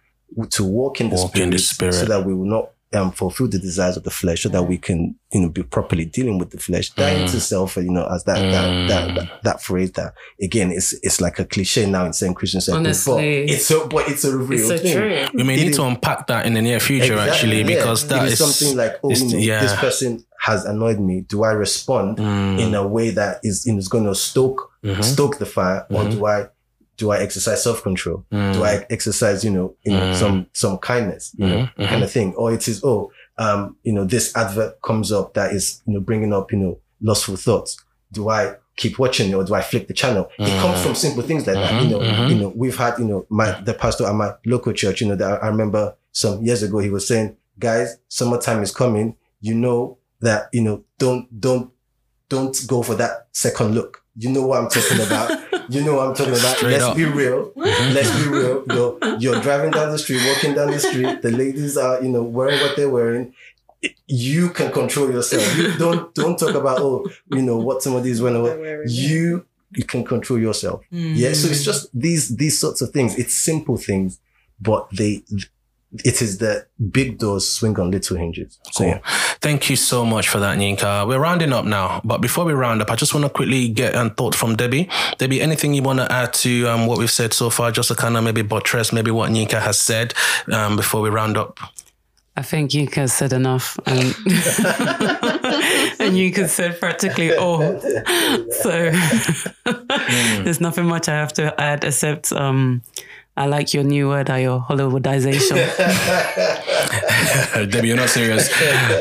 [0.50, 1.92] to walk in the, Walk spirit, in the spirit.
[1.94, 4.76] so that we will not um, fulfill the desires of the flesh, so that we
[4.78, 7.30] can you know be properly dealing with the flesh, dying Mm.
[7.30, 7.76] to self.
[7.76, 11.44] You know, as that, that that that that phrase that again, it's it's like a
[11.44, 13.44] cliche now in saying Christian circles, but Honestly.
[13.44, 15.28] it's so but it's a real thing.
[15.34, 17.76] We may It need is- to unpack that in the near future, Exactly, actually, yeah.
[17.78, 19.60] because It that is is something like, oh, you know, yeah.
[19.62, 21.16] this person has annoyed me.
[21.32, 22.58] Do I respond Mm.
[22.62, 25.02] in a way that is is going to stoke Mhm.
[25.14, 26.10] stoke the fire, or Mhm.
[26.14, 26.38] do I
[27.00, 28.18] do I exercise self control?
[28.32, 28.52] Mm.
[28.54, 30.14] Do I exercise, you know, you know, Mm.
[30.22, 31.88] some some kindness, you know, Mhm, mhm.
[31.90, 33.00] kind of thing, or it is oh,
[33.44, 36.74] um, you know, this advert comes up that is you know bringing up you know
[37.08, 37.70] lustful thoughts.
[38.16, 38.42] Do I
[38.82, 40.24] keep watching or do I flick the channel?
[40.38, 40.60] It Mm.
[40.62, 41.72] comes from simple things like that.
[41.82, 42.28] You know, mhm.
[42.30, 45.16] you know, we've had, you know, my the pastor at my local church, you know,
[45.22, 45.82] that I remember
[46.12, 47.28] some years ago, he was saying,
[47.58, 47.88] guys,
[48.18, 49.08] summertime is coming.
[49.48, 51.70] You know that, you know, don't don't
[52.28, 54.02] don't go for that second look.
[54.18, 55.30] You know what I'm talking about.
[55.68, 56.56] you know what I'm talking about.
[56.56, 56.96] Straight Let's up.
[56.96, 57.52] be real.
[57.56, 58.64] Let's be real.
[58.68, 61.22] You're, you're driving down the street, walking down the street.
[61.22, 63.34] The ladies are, you know, wearing what they're wearing.
[64.06, 65.56] You can control yourself.
[65.56, 68.40] You don't don't talk about oh, you know what somebody is wearing.
[68.40, 69.08] or They're wearing, yeah.
[69.08, 70.82] You you can control yourself.
[70.90, 71.34] Yeah.
[71.34, 71.64] So it's mm.
[71.64, 73.16] just these these sorts of things.
[73.16, 74.18] It's simple things,
[74.60, 75.22] but they
[76.04, 78.58] it is the big doors swing on little hinges.
[78.72, 78.86] So Cool.
[78.88, 78.98] yeah.
[79.40, 81.06] Thank you so much for that, Yinka.
[81.06, 83.94] We're rounding up now, but before we round up, I just want to quickly get
[83.94, 84.88] a thought from Debbie.
[85.18, 87.94] Debbie, anything you want to add to um, what we've said so far, just to
[87.94, 90.12] kind of maybe buttress maybe what Yinka has said
[90.52, 91.58] um, before we round up?
[92.38, 93.96] I think Yinka said enough, and
[96.00, 97.80] and Yinka said practically all.
[98.60, 98.90] So
[100.44, 102.82] there's nothing much I have to add except um,
[103.36, 105.56] I like your new word, your Hollywoodization.
[107.70, 108.50] Debbie, you're not serious.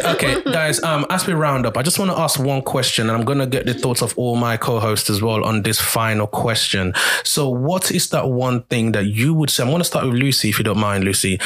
[0.06, 3.18] Okay, guys, um, as we round up, I just want to ask one question, and
[3.18, 5.80] I'm going to get the thoughts of all my co hosts as well on this
[5.80, 6.94] final question.
[7.24, 9.64] So, what is that one thing that you would say?
[9.64, 11.40] I'm going to start with Lucy, if you don't mind, Lucy.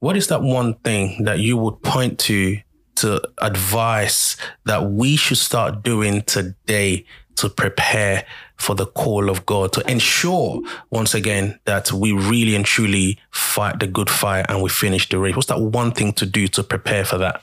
[0.00, 2.58] What is that one thing that you would point to
[2.96, 7.04] to advise that we should start doing today
[7.36, 8.26] to prepare
[8.56, 13.80] for the call of God, to ensure once again that we really and truly fight
[13.80, 15.34] the good fight and we finish the race?
[15.36, 17.42] What's that one thing to do to prepare for that?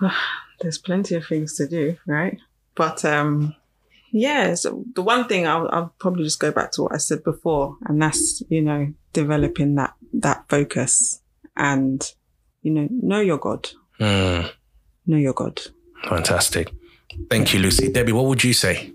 [0.60, 2.38] There's plenty of things to do, right?
[2.74, 3.54] But um,
[4.10, 7.22] yeah, so the one thing I'll, I'll probably just go back to what I said
[7.24, 11.20] before, and that's you know developing that that focus
[11.56, 12.02] and
[12.62, 13.68] you know know your God,
[14.00, 14.50] Mm,
[15.06, 15.60] know your God.
[16.08, 16.72] fantastic.
[17.30, 17.90] Thank you, Lucy.
[17.90, 18.92] Debbie, what would you say?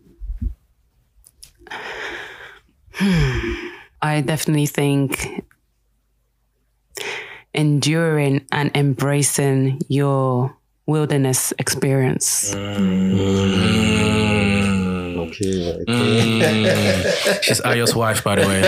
[4.02, 5.44] I definitely think
[7.54, 12.54] enduring and embracing your wilderness experience.
[15.32, 15.72] Okay.
[15.74, 15.86] okay.
[15.88, 17.44] Mm.
[17.44, 18.62] She's Ayo's wife, by the way.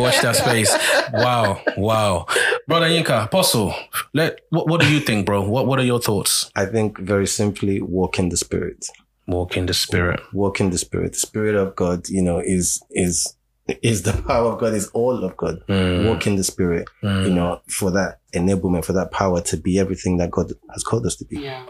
[0.00, 0.72] Watch that space.
[1.12, 2.26] Wow, wow,
[2.68, 3.74] brother Yinka, Apostle.
[4.14, 5.42] Let what, what do you think, bro?
[5.42, 6.50] What What are your thoughts?
[6.54, 8.86] I think very simply walk in the spirit.
[9.26, 10.20] Walk in the spirit.
[10.32, 11.12] Walk in the spirit.
[11.12, 13.34] The spirit of God, you know, is is
[13.82, 15.62] is the power of God, is all of God.
[15.68, 16.08] Mm.
[16.08, 20.16] Walk in the spirit, you know, for that enablement, for that power to be everything
[20.18, 21.40] that God has called us to be.
[21.40, 21.66] Yeah.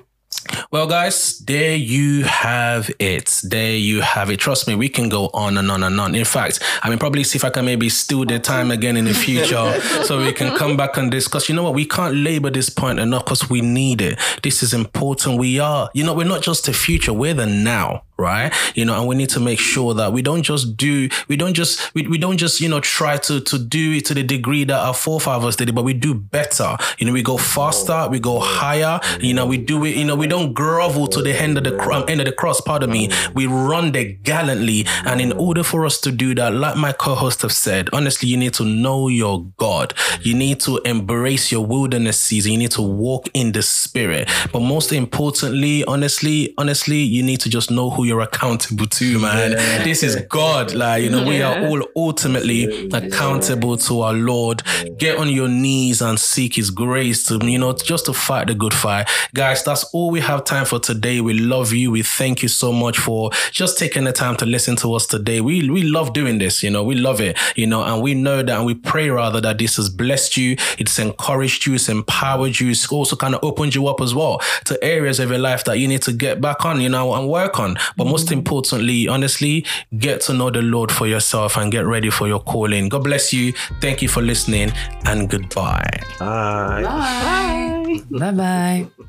[0.71, 3.41] Well, guys, there you have it.
[3.43, 4.39] There you have it.
[4.39, 6.15] Trust me, we can go on and on and on.
[6.15, 9.05] In fact, I mean, probably see if I can maybe steal the time again in
[9.05, 11.49] the future so we can come back and discuss.
[11.49, 11.75] You know what?
[11.75, 14.19] We can't labor this point enough because we need it.
[14.43, 15.39] This is important.
[15.39, 18.03] We are, you know, we're not just the future, we're the now.
[18.19, 21.35] Right, you know, and we need to make sure that we don't just do, we
[21.35, 24.23] don't just, we, we don't just, you know, try to to do it to the
[24.23, 26.77] degree that our forefathers did it, but we do better.
[26.99, 29.01] You know, we go oh, faster, we go higher.
[29.21, 29.97] You know, we do it.
[29.97, 32.33] You know, we don't grovel to the end of the cro- um, end of the
[32.33, 32.59] cross.
[32.59, 33.11] Pardon me.
[33.35, 37.43] We run there gallantly, and in order for us to do that, like my co-host
[37.43, 39.93] have said, honestly, you need to know your God.
[40.23, 42.53] You need to embrace your wilderness season.
[42.53, 44.31] You need to walk in the Spirit.
[44.53, 49.51] But most importantly, honestly, honestly, you need to just know who you're accountable to, man.
[49.85, 50.73] This is God.
[50.73, 54.63] Like you know, we are all ultimately accountable to our Lord.
[54.97, 58.55] Get on your knees and seek His grace to you know just to fight the
[58.55, 59.63] good fight, guys.
[59.63, 61.21] That's all we have time for today.
[61.21, 61.91] We love you.
[61.91, 65.41] We thank you so much for just taking the time to listen to us today.
[65.41, 66.63] We we love doing this.
[66.63, 67.39] You know, we love it.
[67.57, 70.57] You know, and we know that, and we pray rather that this has blessed you.
[70.79, 71.75] It's encouraged you.
[71.75, 72.71] It's empowered you.
[72.71, 75.79] It's also kind of opened you up as well to areas of your life that
[75.79, 76.81] you need to get back on.
[76.81, 77.77] You know, and work on.
[77.97, 78.39] But most mm-hmm.
[78.39, 79.67] importantly, honestly,
[79.99, 82.89] get to know the Lord for yourself and get ready for your calling.
[82.89, 83.53] God bless you.
[83.81, 84.73] Thank you for listening,
[85.05, 86.01] and goodbye.
[86.19, 88.03] Bye.
[88.11, 89.07] Bye bye.